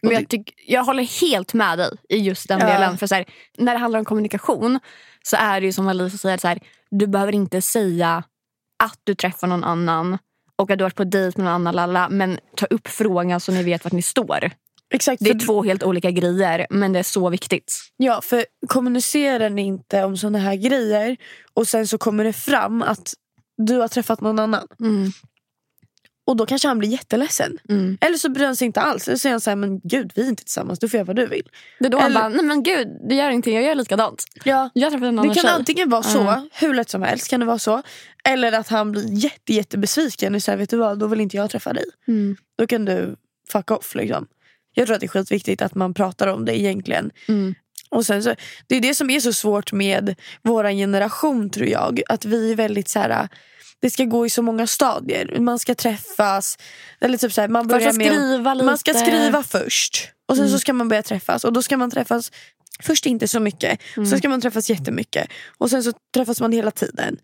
Men 0.02 0.12
jag, 0.12 0.28
tyck, 0.28 0.54
jag 0.66 0.84
håller 0.84 1.02
helt 1.20 1.54
med 1.54 1.78
dig 1.78 1.90
i 2.08 2.16
just 2.16 2.48
den 2.48 2.60
Ja. 2.60 2.66
delen. 2.66 2.98
För 2.98 3.06
så 3.06 3.14
här, 3.14 3.24
när 3.58 3.72
det 3.72 3.78
handlar 3.78 3.98
om 3.98 4.04
kommunikation 4.04 4.80
så 5.22 5.36
är 5.36 5.60
det 5.60 5.66
ju 5.66 5.72
som 5.72 5.88
Alicia 5.88 6.18
säger, 6.18 6.38
så 6.38 6.48
här, 6.48 6.58
du 6.90 7.06
behöver 7.06 7.32
inte 7.32 7.62
säga 7.62 8.24
att 8.84 9.00
du 9.04 9.14
träffar 9.14 9.46
någon 9.46 9.64
annan 9.64 10.18
och 10.56 10.70
att 10.70 10.78
du 10.78 10.84
har 10.84 10.86
varit 10.86 10.96
på 10.96 11.04
dejt 11.04 11.38
med 11.38 11.44
någon 11.44 11.54
annan 11.54 11.74
lalla, 11.74 12.08
men 12.08 12.38
ta 12.56 12.66
upp 12.66 12.88
frågan 12.88 13.40
så 13.40 13.52
ni 13.52 13.62
vet 13.62 13.84
vart 13.84 13.92
ni 13.92 14.02
står. 14.02 14.50
Exakt, 14.94 15.24
Det 15.24 15.30
är 15.30 15.46
två 15.46 15.62
helt 15.62 15.82
olika 15.82 16.10
grejer 16.10 16.66
men 16.70 16.92
det 16.92 16.98
är 16.98 17.02
så 17.02 17.30
viktigt. 17.30 17.72
Ja, 17.96 18.20
för 18.22 18.44
kommunicerar 18.66 19.50
ni 19.50 19.62
inte 19.62 20.04
om 20.04 20.16
såna 20.16 20.38
här 20.38 20.56
grejer 20.56 21.16
och 21.54 21.68
sen 21.68 21.86
så 21.86 21.98
kommer 21.98 22.24
det 22.24 22.32
fram 22.32 22.82
att 22.82 23.14
du 23.56 23.78
har 23.78 23.88
träffat 23.88 24.20
någon 24.20 24.38
annan. 24.38 24.68
Och 26.26 26.36
då 26.36 26.46
kanske 26.46 26.68
han 26.68 26.78
blir 26.78 26.88
jätteledsen. 26.88 27.58
Mm. 27.68 27.98
Eller 28.00 28.16
så 28.16 28.28
bryr 28.28 28.44
han 28.44 28.56
sig 28.56 28.66
inte 28.66 28.80
alls. 28.80 29.08
Eller 29.08 29.16
så 29.16 29.20
säger 29.20 29.32
han 29.32 29.40
så 29.40 29.50
här, 29.50 29.56
men 29.56 29.80
gud 29.84 30.12
vi 30.14 30.22
är 30.22 30.28
inte 30.28 30.44
tillsammans, 30.44 30.78
du 30.78 30.88
får 30.88 30.98
göra 30.98 31.04
vad 31.06 31.16
du 31.16 31.26
vill. 31.26 31.48
Det 31.78 31.86
är 31.86 31.90
då 31.90 31.98
han 31.98 32.10
Eller- 32.10 32.20
bara, 32.20 32.28
nej 32.28 32.44
men 32.44 32.62
gud 32.62 32.88
det 33.08 33.14
gör 33.14 33.30
ingenting, 33.30 33.54
jag 33.54 33.64
gör 33.64 33.74
likadant. 33.74 34.24
Ja. 34.44 34.70
Jag 34.74 34.86
har 34.86 34.90
träffat 34.90 35.02
en 35.02 35.08
annan 35.18 35.28
Det 35.28 35.34
kan 35.34 35.42
tjej. 35.44 35.52
antingen 35.52 35.88
vara 35.90 36.02
så, 36.02 36.20
Mm. 36.20 36.48
hur 36.52 36.74
lätt 36.74 36.88
som 36.90 37.02
helst 37.02 37.28
kan 37.28 37.40
det 37.40 37.46
vara 37.46 37.58
så. 37.58 37.82
Eller 38.24 38.52
att 38.52 38.68
han 38.68 38.92
blir 38.92 39.04
jätte, 39.24 39.54
jättebesviken 39.54 40.34
och 40.34 40.42
säger, 40.42 40.58
vet 40.58 40.70
du 40.70 40.76
vad, 40.76 40.98
då 40.98 41.06
vill 41.06 41.20
inte 41.20 41.36
jag 41.36 41.50
träffa 41.50 41.72
dig. 41.72 41.84
Mm. 42.08 42.36
Då 42.58 42.66
kan 42.66 42.84
du 42.84 43.16
fuck 43.52 43.70
off 43.70 43.94
liksom. 43.94 44.26
Jag 44.74 44.86
tror 44.86 44.94
att 44.94 45.00
det 45.00 45.06
är 45.06 45.08
skitviktigt 45.08 45.62
att 45.62 45.74
man 45.74 45.94
pratar 45.94 46.26
om 46.26 46.44
det 46.44 46.58
egentligen. 46.60 47.10
Mm. 47.28 47.54
Och 47.90 48.06
sen 48.06 48.22
så, 48.22 48.34
det 48.66 48.76
är 48.76 48.80
det 48.80 48.94
som 48.94 49.10
är 49.10 49.20
så 49.20 49.32
svårt 49.32 49.72
med 49.72 50.14
vår 50.42 50.64
generation 50.70 51.50
tror 51.50 51.68
jag. 51.68 52.02
Att 52.08 52.24
vi 52.24 52.52
är 52.52 52.56
väldigt 52.56 52.88
så 52.88 52.98
här. 52.98 53.28
Det 53.80 53.90
ska 53.90 54.04
gå 54.04 54.26
i 54.26 54.30
så 54.30 54.42
många 54.42 54.66
stadier. 54.66 55.38
Man 55.40 55.58
ska 55.58 55.74
träffas. 55.74 56.58
Eller 57.00 57.18
typ 57.18 57.32
så 57.32 57.40
här, 57.40 57.48
man, 57.48 57.66
börjar 57.66 57.86
Först 57.86 57.98
med, 57.98 58.06
skriva 58.06 58.54
lite. 58.54 58.66
man 58.66 58.78
ska 58.78 58.94
skriva 58.94 59.42
först. 59.42 60.08
Och 60.28 60.36
sen 60.36 60.50
så 60.50 60.58
ska 60.58 60.72
man 60.72 60.88
börja 60.88 61.02
träffas. 61.02 61.44
Och 61.44 61.52
då 61.52 61.62
ska 61.62 61.76
man 61.76 61.90
träffas 61.90 62.32
först 62.82 63.06
inte 63.06 63.28
så 63.28 63.40
mycket. 63.40 63.80
Sen 63.94 64.18
ska 64.18 64.28
man 64.28 64.40
träffas 64.40 64.70
jättemycket. 64.70 65.28
Och 65.58 65.70
sen 65.70 65.82
så 65.82 65.92
träffas 66.14 66.40
man 66.40 66.52
hela 66.52 66.70
tiden. 66.70 67.16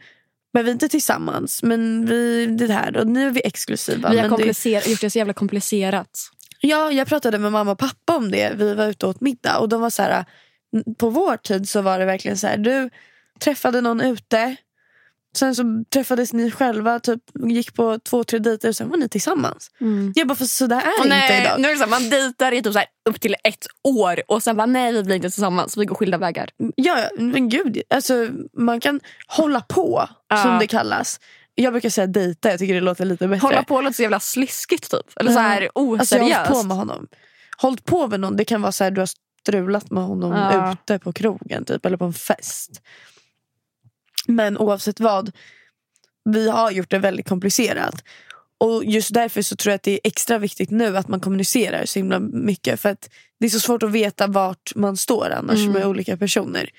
Men 0.52 0.64
vi 0.64 0.70
är 0.70 0.72
inte 0.72 0.88
tillsammans. 0.88 1.62
Men 1.62 2.06
vi 2.06 2.46
det 2.46 2.72
här. 2.72 2.96
Och 2.96 3.06
nu 3.06 3.26
är 3.26 3.30
vi 3.30 3.40
exklusiva. 3.44 4.10
Vi 4.10 4.18
har 4.18 4.28
men 4.28 4.38
det, 4.38 4.86
gjort 4.86 5.00
det 5.00 5.10
så 5.10 5.18
jävla 5.18 5.32
komplicerat. 5.32 6.30
Ja, 6.60 6.92
jag 6.92 7.08
pratade 7.08 7.38
med 7.38 7.52
mamma 7.52 7.70
och 7.70 7.78
pappa 7.78 8.16
om 8.16 8.30
det. 8.30 8.52
Vi 8.56 8.74
var 8.74 8.86
ute 8.86 9.06
och 9.06 9.10
åt 9.10 9.20
middag 9.20 9.58
och 9.58 9.68
de 9.68 9.80
var 9.80 9.90
så 9.90 10.02
här. 10.02 10.24
På 10.98 11.10
vår 11.10 11.36
tid 11.36 11.68
så 11.68 11.82
var 11.82 11.98
det 11.98 12.04
verkligen 12.04 12.38
så 12.38 12.46
här. 12.46 12.56
Du 12.56 12.90
träffade 13.38 13.80
någon 13.80 14.00
ute. 14.00 14.56
Sen 15.36 15.54
så 15.54 15.64
träffades 15.92 16.32
ni 16.32 16.50
själva, 16.50 17.00
typ 17.00 17.20
gick 17.48 17.74
på 17.74 17.98
två, 17.98 18.24
tre 18.24 18.38
dejter 18.38 18.68
och 18.68 18.76
sen 18.76 18.88
var 18.88 18.96
ni 18.96 19.08
tillsammans. 19.08 19.70
Jag 20.14 20.28
bara, 20.28 20.34
för 20.34 20.44
så 20.44 20.66
där 20.66 20.76
är 20.76 20.80
det 20.80 20.88
Och 20.98 21.04
inte 21.04 21.08
nej, 21.16 21.40
idag. 21.42 21.60
nu 21.60 21.68
är 21.68 21.72
det 21.72 21.78
så 21.78 21.84
här, 21.84 21.90
man 21.90 22.10
dejtar 22.10 22.52
i 22.52 22.62
typ 22.62 22.72
så 22.72 22.78
här, 22.78 22.88
upp 23.08 23.20
till 23.20 23.34
ett 23.44 23.66
år 23.84 24.22
och 24.28 24.42
sen 24.42 24.56
bara 24.56 24.66
nej 24.66 24.92
vi 24.92 25.02
blir 25.02 25.16
inte 25.16 25.30
tillsammans, 25.30 25.76
vi 25.76 25.84
går 25.84 25.94
skilda 25.94 26.18
vägar. 26.18 26.50
Ja, 26.76 26.98
ja, 26.98 27.08
men 27.18 27.48
gud. 27.48 27.82
Alltså, 27.94 28.28
man 28.58 28.80
kan 28.80 29.00
hålla 29.26 29.60
på, 29.60 30.08
Ja. 30.28 30.42
som 30.42 30.58
det 30.58 30.66
kallas. 30.66 31.20
Jag 31.54 31.72
brukar 31.72 31.90
säga 31.90 32.06
dejta, 32.06 32.50
jag 32.50 32.58
tycker 32.58 32.74
det 32.74 32.80
låter 32.80 33.04
lite 33.04 33.28
bättre. 33.28 33.40
Hålla 33.46 33.62
på 33.62 33.80
låter 33.80 33.94
så 33.94 34.02
jävla 34.02 34.20
sliskigt 34.20 34.90
typ. 34.90 35.06
Eller 35.20 35.32
så 35.32 35.38
här 35.38 35.62
Alltså 35.74 36.16
jag 36.16 36.22
har 36.22 36.28
oseriöst. 36.28 36.36
hållit 36.48 36.62
på 36.62 36.62
med 36.68 36.76
honom. 36.76 37.06
Hållit 37.56 37.84
på 37.84 38.08
med 38.08 38.20
någon, 38.20 38.36
det 38.36 38.44
kan 38.44 38.62
vara 38.62 38.72
så 38.72 38.84
här, 38.84 38.90
du 38.90 39.00
har 39.00 39.08
strulat 39.46 39.90
med 39.90 40.02
honom 40.04 40.32
Ja. 40.32 40.72
ute 40.72 40.98
på 40.98 41.12
krogen 41.12 41.64
typ, 41.64 41.86
eller 41.86 41.96
på 41.96 42.04
en 42.04 42.12
fest. 42.12 42.70
Men 44.26 44.58
oavsett 44.58 45.00
vad, 45.00 45.32
vi 46.24 46.50
har 46.50 46.70
gjort 46.70 46.90
det 46.90 46.98
väldigt 46.98 47.28
komplicerat. 47.28 48.04
Och 48.58 48.84
just 48.84 49.14
därför 49.14 49.42
så 49.42 49.56
tror 49.56 49.70
jag 49.70 49.76
att 49.76 49.82
det 49.82 49.92
är 49.92 50.00
extra 50.04 50.38
viktigt 50.38 50.70
nu 50.70 50.96
att 50.96 51.08
man 51.08 51.20
kommunicerar 51.20 51.84
så 51.84 51.98
himla 51.98 52.20
mycket. 52.20 52.80
För 52.80 52.88
att 52.88 53.08
det 53.40 53.46
är 53.46 53.50
så 53.50 53.60
svårt 53.60 53.82
att 53.82 53.90
veta 53.90 54.26
vart 54.26 54.74
man 54.74 54.96
står 54.96 55.30
annars 55.30 55.58
Mm. 55.60 55.72
med 55.72 55.86
olika 55.86 56.16
personer. 56.16 56.70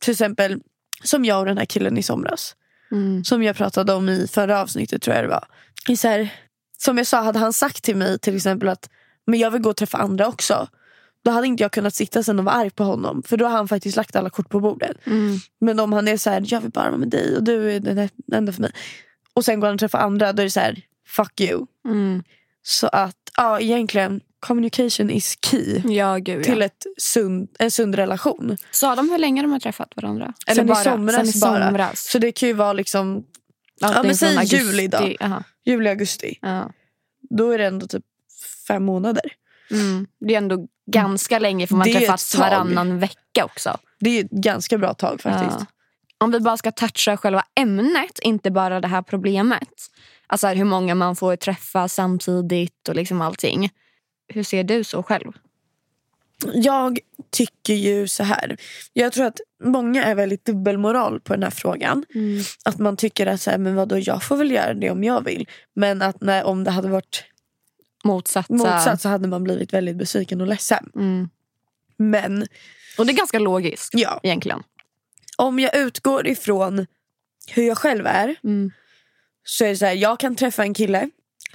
Till 0.00 0.10
exempel 0.10 0.60
som 1.02 1.24
jag 1.24 1.38
och 1.40 1.46
den 1.46 1.58
här 1.58 1.64
killen 1.64 1.98
i 1.98 2.02
somras. 2.02 2.56
Mm. 2.92 3.24
Som 3.24 3.42
jag 3.42 3.56
pratade 3.56 3.92
om 3.92 4.08
i 4.08 4.26
förra 4.28 4.60
avsnittet 4.62 5.02
tror 5.02 5.16
jag 5.16 5.24
det 5.24 5.28
var. 5.28 5.46
Så 5.96 6.08
här, 6.08 6.28
som 6.78 6.98
jag 6.98 7.06
sa, 7.06 7.22
hade 7.22 7.38
han 7.38 7.52
sagt 7.52 7.84
till 7.84 7.96
mig 7.96 8.18
till 8.18 8.36
exempel 8.36 8.68
att 8.68 8.88
men 9.26 9.38
jag 9.38 9.50
vill 9.50 9.62
gå 9.62 9.70
och 9.70 9.76
träffa 9.76 9.98
andra 9.98 10.28
också. 10.28 10.68
Då 11.24 11.30
hade 11.30 11.46
inte 11.46 11.62
jag 11.62 11.72
kunnat 11.72 11.94
sitta 11.94 12.22
sen 12.22 12.38
och 12.38 12.44
vara 12.44 12.54
arg 12.54 12.70
på 12.70 12.84
honom. 12.84 13.22
För 13.22 13.36
då 13.36 13.44
har 13.44 13.56
han 13.56 13.68
faktiskt 13.68 13.96
lagt 13.96 14.16
alla 14.16 14.30
kort 14.30 14.48
på 14.48 14.60
bordet. 14.60 15.06
Mm. 15.06 15.36
Men 15.60 15.80
om 15.80 15.92
han 15.92 16.08
är 16.08 16.16
så 16.16 16.30
här, 16.30 16.44
jag 16.46 16.60
vill 16.60 16.70
bara 16.70 16.88
vara 16.88 16.98
med 16.98 17.08
dig 17.08 17.36
och 17.36 17.42
du 17.42 17.72
är 17.72 17.80
den 17.80 18.08
enda 18.32 18.52
för 18.52 18.62
mig. 18.62 18.72
Och 19.34 19.44
sen 19.44 19.60
går 19.60 19.68
han 19.68 19.74
och 19.74 19.80
träffar 19.80 19.98
andra, 19.98 20.32
då 20.32 20.40
är 20.42 20.44
det 20.44 20.50
så 20.50 20.60
här, 20.60 20.80
fuck 21.06 21.40
you. 21.40 21.66
Mm. 21.84 22.22
Så 22.62 22.86
att 22.86 23.16
ja, 23.36 23.60
egentligen, 23.60 24.20
communication 24.40 25.10
is 25.10 25.38
key. 25.50 25.82
Ja, 25.84 26.16
gud 26.16 26.44
Till 26.44 26.58
ja. 26.58 26.64
ett 26.64 26.86
sund, 26.98 27.48
en 27.58 27.70
sund 27.70 27.94
relation. 27.94 28.56
Sa 28.70 28.94
de 28.96 29.10
hur 29.10 29.18
länge 29.18 29.42
de 29.42 29.52
har 29.52 29.60
träffat 29.60 29.92
varandra? 29.96 30.34
Sen 30.54 30.70
i 30.70 30.74
somras 30.74 31.16
sen 31.16 31.28
i 31.28 31.40
bara. 31.40 31.66
somras. 31.68 32.08
Så 32.10 32.18
det 32.18 32.32
kan 32.32 32.48
ju 32.48 32.52
vara 32.54 32.72
liksom 32.72 33.24
Allting 33.80 33.96
Ja, 33.96 34.02
men 34.02 34.16
säg 34.16 34.36
augusti. 34.36 34.56
juli 34.56 34.88
då. 34.88 35.10
Aha. 35.20 35.42
juli, 35.64 35.90
augusti. 35.90 36.38
Ja. 36.42 36.72
Då 37.30 37.50
är 37.50 37.58
det 37.58 37.66
ändå 37.66 37.86
typ 37.86 38.04
fem 38.68 38.84
månader. 38.84 39.32
Mm. 39.70 40.06
Det 40.20 40.34
är 40.34 40.38
ändå 40.38 40.66
ganska 40.86 41.38
länge 41.38 41.66
för 41.66 41.74
man 41.74 41.86
Det 41.86 41.94
träffats 41.94 42.34
varannan 42.34 42.98
vecka 42.98 43.44
också. 43.44 43.78
Det 44.00 44.18
är 44.18 44.24
ett 44.24 44.30
ganska 44.30 44.78
bra 44.78 44.94
tag 44.94 45.20
faktiskt. 45.20 45.56
Ja. 45.60 45.66
Om 46.18 46.30
vi 46.30 46.40
bara 46.40 46.56
ska 46.56 46.72
toucha 46.72 47.16
själva 47.16 47.44
ämnet, 47.54 48.18
inte 48.22 48.50
bara 48.50 48.80
det 48.80 48.88
här 48.88 49.02
problemet. 49.02 49.90
Alltså 50.26 50.48
hur 50.48 50.64
många 50.64 50.94
man 50.94 51.16
får 51.16 51.36
träffa 51.36 51.88
samtidigt 51.88 52.88
och 52.88 52.94
liksom 52.94 53.20
allting. 53.20 53.70
Hur 54.28 54.42
ser 54.42 54.64
du 54.64 54.84
så 54.84 55.02
själv? 55.02 55.32
Jag 56.54 56.98
tycker 57.30 57.74
ju 57.74 58.08
så 58.08 58.22
här. 58.22 58.56
Jag 58.92 59.12
tror 59.12 59.26
att 59.26 59.40
många 59.64 60.04
är 60.04 60.14
väldigt 60.14 60.44
dubbelmoral 60.44 61.20
på 61.20 61.32
den 61.32 61.42
här 61.42 61.50
frågan. 61.50 62.04
Att 62.64 62.78
man 62.78 62.96
tycker 62.96 63.26
att 63.26 63.40
så 63.40 63.50
här, 63.50 63.58
men 63.58 63.74
vadå, 63.74 63.98
jag 63.98 64.22
får 64.22 64.36
väl 64.36 64.50
göra 64.50 64.74
det 64.74 64.90
om 64.90 65.04
jag 65.04 65.24
vill. 65.24 65.48
Men 65.74 66.02
att 66.02 66.20
när, 66.20 66.44
om 66.44 66.64
det 66.64 66.70
hade 66.70 66.88
varit 66.88 67.24
Motsatta. 68.04 68.54
motsatt 68.54 69.00
så 69.00 69.08
hade 69.08 69.28
man 69.28 69.44
blivit 69.44 69.72
väldigt 69.72 69.96
besviken 69.96 70.40
och 70.40 70.46
ledsen. 70.46 70.90
Mm. 70.94 71.28
Men 71.96 72.46
Och 72.98 73.06
det 73.06 73.12
är 73.12 73.16
ganska 73.16 73.38
logiskt 73.38 73.90
ja, 73.92 74.20
egentligen. 74.22 74.62
om 75.36 75.58
jag 75.58 75.76
utgår 75.76 76.26
ifrån 76.26 76.86
hur 77.48 77.62
jag 77.62 77.78
själv 77.78 78.06
är. 78.06 78.36
Mm. 78.44 78.70
Så 79.44 79.64
är 79.64 79.68
det 79.68 79.76
så 79.76 79.86
här, 79.86 79.92
jag 79.92 80.20
kan 80.20 80.36
träffa 80.36 80.62
en 80.62 80.74
kille, 80.74 81.10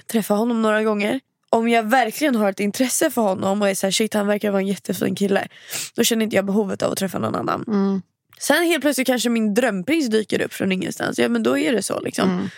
träffa 0.06 0.34
honom 0.34 0.62
några 0.62 0.82
gånger. 0.82 1.20
Om 1.50 1.68
jag 1.68 1.82
verkligen 1.82 2.34
har 2.36 2.50
ett 2.50 2.60
intresse 2.60 3.10
för 3.10 3.22
honom 3.22 3.62
och 3.62 3.68
är 3.68 3.74
så 3.74 3.86
här, 3.86 3.90
shit 3.92 4.14
han 4.14 4.26
verkar 4.26 4.50
vara 4.50 4.60
en 4.62 4.66
jättefin 4.66 5.14
kille. 5.14 5.48
Då 5.94 6.04
känner 6.04 6.24
inte 6.24 6.36
jag 6.36 6.44
behovet 6.44 6.82
av 6.82 6.92
att 6.92 6.98
träffa 6.98 7.18
någon 7.18 7.34
annan. 7.34 7.64
Mm. 7.68 8.02
Sen 8.40 8.64
helt 8.64 8.80
plötsligt 8.80 9.06
kanske 9.06 9.28
min 9.28 9.54
drömprins 9.54 10.08
dyker 10.08 10.40
upp 10.40 10.52
från 10.52 10.72
ingenstans. 10.72 11.18
Ja 11.18 11.28
men 11.28 11.42
då 11.42 11.58
är 11.58 11.72
det 11.72 11.82
så 11.82 12.00
liksom. 12.00 12.30
Mm. 12.30 12.48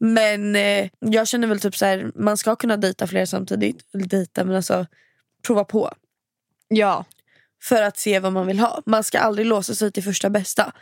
Men 0.00 0.56
eh, 0.56 0.88
jag 1.00 1.28
känner 1.28 1.48
väl 1.48 1.60
typ 1.60 1.76
så 1.76 1.84
här, 1.84 2.12
man 2.14 2.36
ska 2.36 2.56
kunna 2.56 2.76
dejta 2.76 3.06
flera 3.06 3.26
samtidigt. 3.26 3.76
Eller 3.94 4.06
dejta 4.06 4.44
men 4.44 4.56
alltså 4.56 4.86
prova 5.46 5.64
på. 5.64 5.92
Ja. 6.68 7.04
För 7.62 7.82
att 7.82 7.98
se 7.98 8.18
vad 8.20 8.32
man 8.32 8.46
vill 8.46 8.58
ha. 8.58 8.82
Man 8.86 9.04
ska 9.04 9.18
aldrig 9.18 9.46
låsa 9.46 9.74
sig 9.74 9.92
till 9.92 10.02
första 10.02 10.30
bästa. 10.30 10.72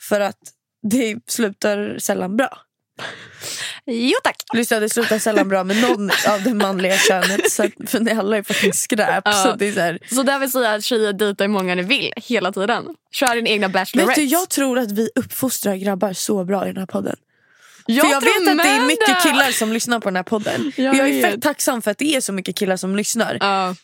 För 0.00 0.20
att 0.20 0.38
det 0.82 1.16
slutar 1.26 1.98
sällan 1.98 2.36
bra. 2.36 2.58
Jo 3.86 4.16
tack. 4.24 4.36
Lyssna, 4.54 4.80
det 4.80 4.88
slutar 4.88 5.18
sällan 5.18 5.48
bra 5.48 5.64
med 5.64 5.76
någon 5.82 6.10
av 6.28 6.42
det 6.42 6.54
manliga 6.54 6.96
könet. 6.96 7.50
Så 7.50 7.64
att, 7.64 7.72
för 7.86 8.00
ni 8.00 8.10
alla 8.10 8.36
är 8.36 8.42
fucking 8.42 8.72
skräp. 8.72 9.22
Ja. 9.24 9.32
Så 9.32 9.56
det 9.56 9.66
är 9.66 9.72
så 9.72 9.80
här, 9.80 9.98
Så 10.10 10.22
där 10.22 10.38
vill 10.38 10.52
säga 10.52 10.72
att 10.72 10.84
tjejer 10.84 11.12
dejtar 11.12 11.44
hur 11.44 11.52
många 11.52 11.74
ni 11.74 11.82
vill 11.82 12.12
hela 12.16 12.52
tiden. 12.52 12.84
Kör 13.12 13.34
din 13.34 13.46
egna 13.46 13.66
vet 13.66 13.74
bachelorette. 13.74 14.20
du, 14.20 14.26
jag 14.26 14.48
tror 14.48 14.78
att 14.78 14.92
vi 14.92 15.10
uppfostrar 15.14 15.76
grabbar 15.76 16.12
så 16.12 16.44
bra 16.44 16.64
i 16.64 16.68
den 16.68 16.76
här 16.76 16.86
podden. 16.86 17.16
Jag 17.86 18.06
jag 18.06 18.20
vet 18.20 18.48
att 18.48 18.58
det 18.58 18.68
är 18.68 18.86
mycket 18.86 19.22
killar 19.22 19.50
som 19.50 19.72
lyssnar 19.72 20.00
på 20.00 20.08
den 20.08 20.16
här 20.16 20.22
podden. 20.22 20.72
Jag 20.76 20.94
Jag, 20.96 21.08
är 21.08 21.30
fett 21.30 21.42
tacksam 21.42 21.82
för 21.82 21.90
att 21.90 21.98
det 21.98 22.16
är 22.16 22.20
så 22.20 22.32
mycket 22.32 22.56
killar 22.56 22.76
som 22.76 22.96
lyssnar. 22.96 23.38
Ja. 23.40 23.74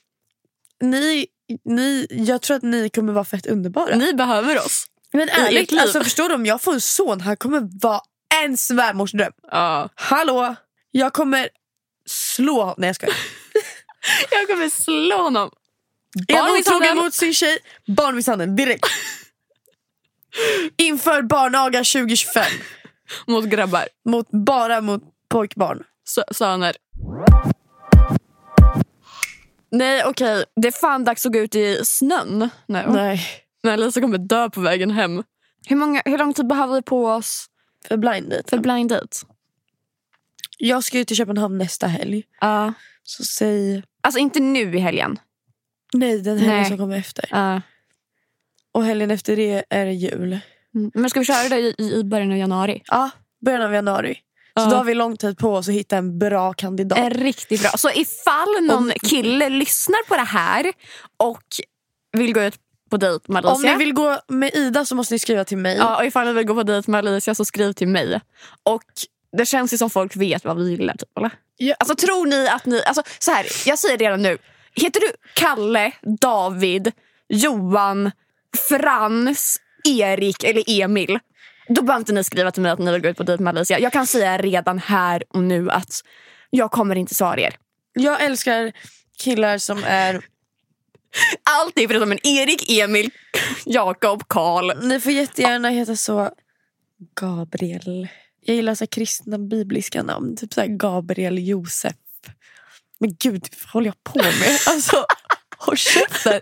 Ni, 0.80 1.26
ni, 1.64 2.06
jag 2.10 2.42
tror 2.42 2.56
att 2.56 2.62
ni 2.62 2.90
kommer 2.90 3.12
vara 3.12 3.24
fett 3.24 3.46
underbara. 3.46 3.96
Ni 3.96 4.14
behöver 4.14 4.58
oss. 4.58 4.86
Men 5.12 5.28
ärligt, 5.28 5.72
alltså, 5.80 6.02
förstår 6.02 6.28
du 6.28 6.34
om 6.34 6.46
jag 6.46 6.62
får 6.62 6.72
en 6.72 6.80
son, 6.80 7.20
han 7.20 7.36
kommer 7.36 7.80
vara 7.82 8.00
en 8.44 8.56
svärmorsdröm. 8.56 9.32
Ja. 9.50 9.88
Hallå, 9.94 10.54
jag 10.90 11.12
kommer 11.12 11.48
slå... 12.06 12.74
Nej 12.78 12.88
jag 12.88 12.96
skojar. 12.96 13.16
Jag 14.30 14.48
kommer 14.48 14.68
slå 14.68 15.22
honom. 15.22 15.50
Är 16.28 16.36
han 16.36 16.50
otrogen 16.50 16.96
mot 16.96 17.14
sin 17.14 17.34
tjej, 17.34 17.58
barnmisshandel 17.86 18.56
direkt. 18.56 18.86
Inför 20.76 21.22
barnaga 21.22 21.78
2025. 21.78 22.44
Mot 23.26 23.44
grabbar. 23.44 23.88
Mot, 24.04 24.30
bara 24.30 24.80
mot 24.80 25.02
pojkbarn. 25.28 25.82
Sö- 26.16 26.32
söner. 26.34 26.76
Nej 29.70 30.04
okej, 30.04 30.44
det 30.56 30.68
är 30.68 30.72
fan 30.72 31.04
dags 31.04 31.26
att 31.26 31.32
gå 31.32 31.38
ut 31.38 31.54
i 31.54 31.80
snön 31.84 32.50
nu. 32.66 32.84
Nej. 32.88 33.20
När 33.62 33.76
Lisa 33.76 34.00
kommer 34.00 34.18
dö 34.18 34.50
på 34.50 34.60
vägen 34.60 34.90
hem. 34.90 35.22
Hur, 35.68 35.76
många, 35.76 36.02
hur 36.04 36.18
lång 36.18 36.34
tid 36.34 36.46
behöver 36.46 36.74
vi 36.74 36.82
på 36.82 37.06
oss 37.06 37.46
För 37.88 37.96
blind 37.96 38.30
date. 38.30 38.42
för 38.50 38.58
blind 38.58 38.90
date? 38.90 39.16
Jag 40.58 40.84
ska 40.84 40.98
ju 40.98 41.04
till 41.04 41.16
Köpenhamn 41.16 41.58
nästa 41.58 41.86
helg. 41.86 42.22
Ja. 42.40 42.72
Så 43.02 43.24
säg... 43.24 43.82
Alltså 44.00 44.18
inte 44.18 44.40
nu 44.40 44.76
i 44.76 44.78
helgen. 44.78 45.18
Nej, 45.94 46.20
den 46.22 46.38
helgen 46.38 46.56
Nej. 46.56 46.68
som 46.68 46.78
kommer 46.78 46.96
efter. 46.98 47.28
Ja. 47.30 47.60
Och 48.72 48.84
helgen 48.84 49.10
efter 49.10 49.36
det 49.36 49.64
är 49.70 49.84
det 49.86 49.92
jul. 49.92 50.38
Mm. 50.74 50.90
Men 50.94 51.10
ska 51.10 51.20
vi 51.20 51.26
köra 51.26 51.48
det 51.48 51.58
i, 51.58 51.74
i 52.00 52.04
början 52.04 52.30
av 52.30 52.36
januari? 52.36 52.82
Ja, 52.86 53.10
början 53.44 53.62
av 53.62 53.74
januari. 53.74 54.14
Så 54.14 54.62
Ja. 54.64 54.66
då 54.70 54.76
har 54.76 54.84
vi 54.84 54.94
lång 54.94 55.16
tid 55.16 55.38
på 55.38 55.54
oss 55.54 55.68
att 55.68 55.74
hitta 55.74 55.96
en 55.96 56.18
bra 56.18 56.52
kandidat. 56.52 56.98
Är 56.98 57.10
riktigt 57.10 57.62
bra. 57.62 57.70
Så 57.70 57.90
ifall 57.90 58.48
någon 58.62 58.76
Om- 58.78 58.92
kille 59.02 59.48
lyssnar 59.48 60.08
på 60.08 60.14
det 60.16 60.22
här 60.22 60.72
och 61.16 61.42
vill 62.12 62.32
gå 62.34 62.42
ut 62.42 62.54
på 62.90 62.96
dejt 62.96 63.32
med 63.32 63.46
Alicia. 63.46 63.72
Om 63.72 63.78
ni 63.78 63.84
vill 63.84 63.94
gå 63.94 64.18
med 64.28 64.54
Ida 64.54 64.84
så 64.84 64.94
måste 64.94 65.14
ni 65.14 65.18
skriva 65.18 65.44
till 65.44 65.58
mig. 65.58 65.76
Ja, 65.76 65.96
och 65.96 66.04
ifall 66.04 66.26
ni 66.26 66.32
vill 66.32 66.46
gå 66.46 66.54
på 66.54 66.62
dejt 66.62 66.90
med 66.90 66.98
Alicia 66.98 67.34
så 67.34 67.44
skriv 67.44 67.72
till 67.72 67.88
mig. 67.88 68.20
Och 68.62 68.82
det 69.36 69.46
känns 69.46 69.72
ju 69.72 69.78
som 69.78 69.90
folk 69.90 70.16
vet 70.16 70.44
vad 70.44 70.56
vi 70.56 70.70
gillar. 70.70 70.94
Typ, 70.94 71.18
eller? 71.18 71.30
Ja. 71.56 71.74
Alltså 71.78 71.94
tror 71.94 72.26
ni 72.26 72.48
att 72.48 72.66
ni... 72.66 72.82
Alltså, 72.84 73.02
så 73.18 73.30
här, 73.30 73.46
jag 73.66 73.78
säger 73.78 73.98
det 73.98 74.04
redan 74.04 74.22
nu. 74.22 74.38
Heter 74.74 75.00
du 75.00 75.06
Kalle, 75.34 75.92
David, 76.20 76.92
Johan, 77.28 78.10
Frans, 78.68 79.60
Erik 79.84 80.44
eller 80.44 80.64
Emil? 80.66 81.18
Då 81.68 81.82
behöver 81.82 82.00
inte 82.00 82.12
ni 82.12 82.24
skriva 82.24 82.50
till 82.50 82.62
mig 82.62 82.72
att 82.72 82.78
ni 82.78 82.92
vill 82.92 83.02
gå 83.02 83.08
ut 83.08 83.16
på 83.16 83.22
dejt 83.22 83.42
med 83.42 83.56
Alicia. 83.56 83.78
Jag 83.78 83.92
kan 83.92 84.06
säga 84.06 84.38
redan 84.38 84.78
här 84.78 85.24
och 85.28 85.42
nu 85.42 85.70
att 85.70 86.02
jag 86.50 86.70
kommer 86.70 86.96
inte 86.96 87.14
svara 87.14 87.40
er. 87.40 87.56
Jag 87.92 88.22
älskar 88.22 88.72
killar 89.18 89.58
som 89.58 89.84
är... 89.86 90.14
Allt 91.42 91.78
är 91.78 91.88
förutom 91.88 92.12
en 92.12 92.26
Erik, 92.26 92.70
Emil, 92.70 93.10
Jakob, 93.66 94.28
Karl. 94.28 94.72
Ni 94.82 95.00
får 95.00 95.12
jättegärna 95.12 95.68
heta 95.68 95.96
så 95.96 96.30
Gabriel. 97.20 98.08
Jag 98.40 98.56
gillar 98.56 98.74
så 98.74 98.86
kristna 98.86 99.38
bibliska 99.38 100.02
namn. 100.02 100.36
Typ 100.36 100.52
så 100.52 100.64
Gabriel 100.66 101.48
Josef. 101.48 101.94
Men 102.98 103.16
gud, 103.18 103.48
vad 103.62 103.72
håller 103.72 103.86
jag 103.86 104.04
på 104.04 104.18
med? 104.18 104.58
Alltså, 104.66 105.04
håll 105.62 105.76
käften. 105.76 106.40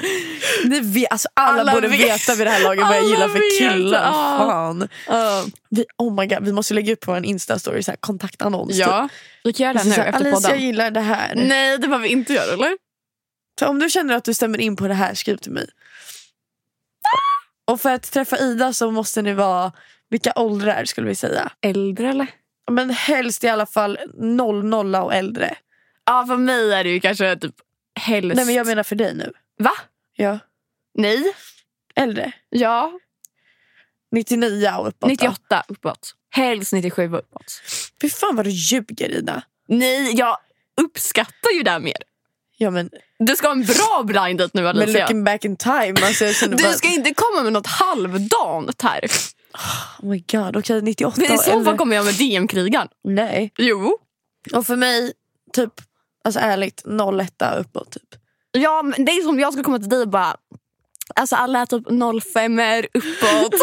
Ni 0.64 0.80
vet, 0.80 1.12
alltså 1.12 1.28
alla, 1.34 1.60
Alla 1.60 1.72
borde 1.72 1.88
vet. 1.88 2.00
veta 2.00 2.34
vid 2.34 2.46
det 2.46 2.50
här 2.50 2.62
laget 2.62 2.84
vad 2.88 2.96
jag 2.96 3.04
gillar 3.04 3.28
för 3.28 3.58
killar. 3.58 4.02
ja. 4.02 4.36
Fan. 4.38 4.88
Vi, 5.70 5.84
oh 5.98 6.14
my 6.14 6.26
God, 6.26 6.44
vi 6.44 6.52
måste 6.52 6.74
lägga 6.74 6.92
upp 6.92 7.00
på 7.00 7.12
en 7.12 7.24
instastory, 7.24 7.82
så 7.82 7.90
här, 7.90 7.96
kontaktannons. 7.96 8.76
Ja, 8.76 9.08
vi 9.44 9.52
kan 9.52 9.64
göra 9.64 9.72
det 9.74 9.78
typ. 9.80 9.88
nu 9.88 9.94
Så 9.94 10.00
efter 10.02 10.32
podden. 10.32 10.60
gillar 10.62 10.90
det 10.90 11.00
här. 11.00 11.34
Nej, 11.34 11.78
det 11.78 11.86
behöver 11.88 12.02
vi 12.02 12.08
inte 12.12 12.32
göra, 12.32 12.52
eller? 12.52 12.76
Så 13.60 13.66
om 13.66 13.78
du 13.78 13.90
känner 13.90 14.14
att 14.14 14.24
du 14.24 14.34
stämmer 14.34 14.60
in 14.60 14.76
på 14.76 14.88
det 14.88 14.94
här, 14.94 15.14
skriv 15.14 15.36
till 15.36 15.52
mig. 15.52 15.66
Och 17.70 17.80
för 17.80 17.90
att 17.90 18.12
träffa 18.12 18.38
Ida 18.38 18.72
så 18.72 18.90
måste 18.90 19.22
ni 19.22 19.32
vara, 19.34 19.72
vilka 20.10 20.32
åldrar 20.36 20.84
skulle 20.84 21.08
vi 21.08 21.14
säga? 21.14 21.52
Äldre, 21.62 22.10
eller? 22.10 22.26
Men 22.70 22.90
helst 22.90 23.44
i 23.44 23.48
alla 23.48 23.66
fall 23.66 23.98
00 24.14 24.94
och 24.94 25.14
äldre. 25.14 25.54
Ja, 26.06 26.24
för 26.28 26.36
mig 26.36 26.72
är 26.72 26.84
det 26.84 26.90
ju 26.90 27.00
kanske 27.00 27.36
typ 27.36 27.54
helst... 28.00 28.36
Nej 28.36 28.44
men 28.44 28.54
jag 28.54 28.66
menar 28.66 28.82
för 28.82 28.96
dig 28.96 29.14
nu. 29.14 29.32
Va? 29.58 29.72
Ja. 30.16 30.38
Nej. 30.94 31.32
Äldre. 31.96 32.32
Ja. 32.50 32.92
99 34.12 34.70
och 34.78 34.88
uppåt. 34.88 35.00
då. 35.00 35.06
98 35.08 35.62
uppåt. 35.68 36.14
Helst 36.30 36.72
97 36.72 37.04
uppåt. 37.14 37.62
Fy 38.00 38.08
fan 38.10 38.36
vad 38.36 38.46
du 38.46 38.50
ljuger 38.50 39.08
Ida. 39.10 39.42
Nej, 39.68 40.16
jag 40.16 40.36
uppskattar 40.80 41.50
ju 41.56 41.62
det 41.62 41.70
här 41.70 41.80
mer. 41.80 41.96
Ja 42.56 42.70
men, 42.70 42.90
Du 43.18 43.36
ska 43.36 43.46
ha 43.46 43.52
en 43.52 43.64
bra 43.64 44.02
blind 44.04 44.38
date 44.38 44.50
nu 44.54 44.62
men 44.62 44.76
Alicia. 44.78 45.00
looking 45.04 45.24
back 45.24 45.44
in 45.44 45.56
time. 45.56 45.94
Alltså, 46.02 46.24
Du 46.48 46.56
bara, 46.62 46.72
ska 46.72 46.88
inte 46.88 47.14
komma 47.14 47.42
med 47.42 47.52
något 47.52 47.66
halvdant 47.66 48.82
här. 48.82 49.00
oh 50.02 50.08
my 50.10 50.24
god, 50.32 50.56
okej 50.56 50.82
98 50.82 51.20
Men 51.20 51.32
I 51.34 51.38
så 51.38 51.50
eller- 51.50 51.64
fall 51.64 51.76
kommer 51.76 51.96
jag 51.96 52.04
med 52.04 52.14
DM-krigaren. 52.14 52.88
Nej. 53.04 53.52
Jo. 53.58 53.98
Och 54.54 54.66
för 54.66 54.76
mig, 54.76 55.12
typ, 55.52 55.72
alltså 56.24 56.40
ärligt, 56.40 56.82
01 57.20 57.42
uppåt 57.58 57.90
typ. 57.90 58.14
Ja, 58.52 58.82
men 58.82 59.04
det 59.04 59.12
är 59.12 59.22
som 59.22 59.40
jag 59.40 59.52
ska 59.52 59.62
komma 59.62 59.78
till 59.78 59.88
dig 59.88 60.00
och 60.02 60.08
bara... 60.08 60.36
Alltså 61.14 61.36
alla 61.36 61.58
är 61.60 61.66
typ 61.66 61.84
05 62.32 62.58
är 62.58 62.86
uppåt. 62.94 63.54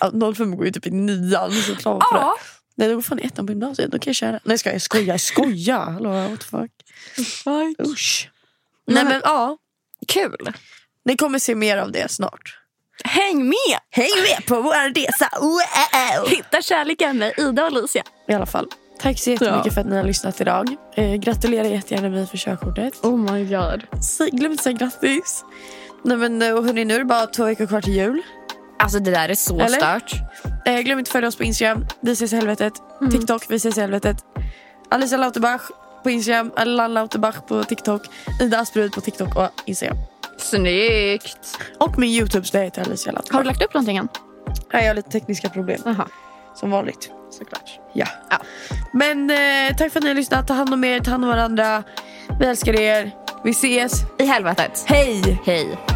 Ja, 0.00 0.34
05 0.34 0.56
går 0.56 0.66
ju 0.66 0.72
typ 0.72 0.86
i 0.86 0.90
nian. 0.90 1.52
Så 1.52 1.76
klar 1.76 2.00
för 2.10 2.18
det. 2.18 2.20
ja. 2.20 2.36
Nej, 2.74 2.88
det 2.88 2.94
går 2.94 3.02
fan 3.02 3.18
i 3.18 3.22
ettan 3.22 3.46
på 3.46 3.52
gymnasiet. 3.52 3.90
Då 3.90 3.98
kan 3.98 4.10
jag 4.10 4.16
köra. 4.16 4.40
Nej, 4.44 4.58
ska 4.58 4.72
jag 4.72 4.82
skoja? 4.82 5.04
Jag 5.04 5.20
skojar. 5.20 5.90
Hallå, 5.90 6.10
what 6.10 6.40
the 6.40 6.46
fuck? 6.46 6.70
Usch. 7.86 8.30
Nej, 8.86 9.04
men 9.04 9.20
ja. 9.24 9.56
Kul. 10.08 10.52
Ni 11.04 11.16
kommer 11.16 11.38
se 11.38 11.54
mer 11.54 11.76
av 11.76 11.92
det 11.92 12.10
snart. 12.10 12.58
Häng 13.04 13.44
med! 13.44 13.78
Häng 13.90 14.22
med 14.30 14.46
på 14.46 14.62
vår 14.62 14.94
resa! 14.94 15.28
Wow! 15.40 16.28
Hitta 16.28 16.62
kärleken 16.62 17.18
med 17.18 17.32
Ida 17.38 17.62
och 17.62 17.68
Alicia. 17.68 18.02
I 18.28 18.32
alla 18.32 18.46
fall. 18.46 18.68
Tack 19.00 19.18
så 19.18 19.30
jättemycket 19.30 19.66
Ja. 19.66 19.72
för 19.72 19.80
att 19.80 19.86
ni 19.86 19.96
har 19.96 20.04
lyssnat 20.04 20.40
idag. 20.40 20.76
Eh, 20.94 21.14
gratulerar 21.14 21.64
jättegärna 21.64 22.08
mig 22.08 22.26
för 22.26 22.36
körkortet. 22.36 22.94
Oh 23.04 23.16
my 23.32 23.44
god. 23.44 24.02
Så, 24.02 24.24
glöm 24.32 24.52
inte 24.52 24.62
säga 24.64 24.76
grattis. 24.76 25.44
Nej, 26.04 26.16
men, 26.16 26.42
eh, 26.42 26.52
och 26.54 26.64
hörni, 26.64 26.84
nu 26.84 26.94
är 26.94 26.98
det 26.98 27.04
bara 27.04 27.26
två 27.26 27.44
veckor 27.44 27.66
kvar 27.66 27.80
till 27.80 27.94
jul. 27.96 28.22
Alltså 28.78 28.98
det 28.98 29.10
där 29.10 29.28
är 29.28 29.34
så 29.34 29.60
Eller? 29.60 29.78
stört. 29.78 30.12
Eh, 30.66 30.78
glöm 30.80 30.98
inte 30.98 31.08
att 31.08 31.12
följa 31.12 31.28
oss 31.28 31.36
på 31.36 31.44
Instagram. 31.44 31.86
Vi 32.00 32.12
ses 32.12 32.32
i 32.32 32.36
helvetet. 32.36 32.72
TikTok. 33.10 33.46
Vi 33.48 33.56
ses 33.56 33.78
i 33.78 33.80
helvetet. 33.80 34.16
Alicia 34.90 35.18
Lauterbach 35.18 35.62
på 36.02 36.10
Instagram. 36.10 36.50
Allan 36.56 36.94
Lauterbach 36.94 37.36
på 37.48 37.64
TikTok. 37.64 38.02
Ida 38.40 38.58
Asprud 38.60 38.92
på 38.92 39.00
TikTok 39.00 39.36
och 39.36 39.48
Instagram. 39.64 39.96
Snyggt. 40.38 41.58
Och 41.78 41.98
min 41.98 42.10
Youtube 42.10 42.46
där 42.52 42.62
heter 42.64 42.82
Alicia 42.82 43.12
Lauterbach. 43.12 43.32
Har 43.36 43.42
du 43.42 43.48
lagt 43.48 43.62
upp 43.62 43.74
någonting 43.74 43.96
än? 43.96 44.08
Nej, 44.72 44.82
jag 44.82 44.90
har 44.90 44.94
lite 44.94 45.10
tekniska 45.10 45.48
problem. 45.48 45.80
Jaha. 45.84 46.06
Som 46.54 46.70
vanligt. 46.70 47.10
Såklart. 47.38 47.80
Ja. 47.92 48.06
Ja. 48.30 48.38
Men 48.92 49.30
eh, 49.30 49.76
tack 49.76 49.92
för 49.92 50.00
att 50.00 50.02
ni 50.04 50.08
har 50.08 50.14
lyssnat. 50.14 50.46
Ta 50.46 50.54
hand 50.54 50.74
om 50.74 50.84
er, 50.84 51.00
ta 51.00 51.10
hand 51.10 51.24
om 51.24 51.30
varandra. 51.30 51.82
Vi 52.40 52.46
älskar 52.46 52.80
er. 52.80 53.10
Vi 53.44 53.50
ses. 53.50 53.92
I 54.18 54.24
helvetet. 54.24 54.84
Hej! 54.86 55.42
Hej. 55.44 55.95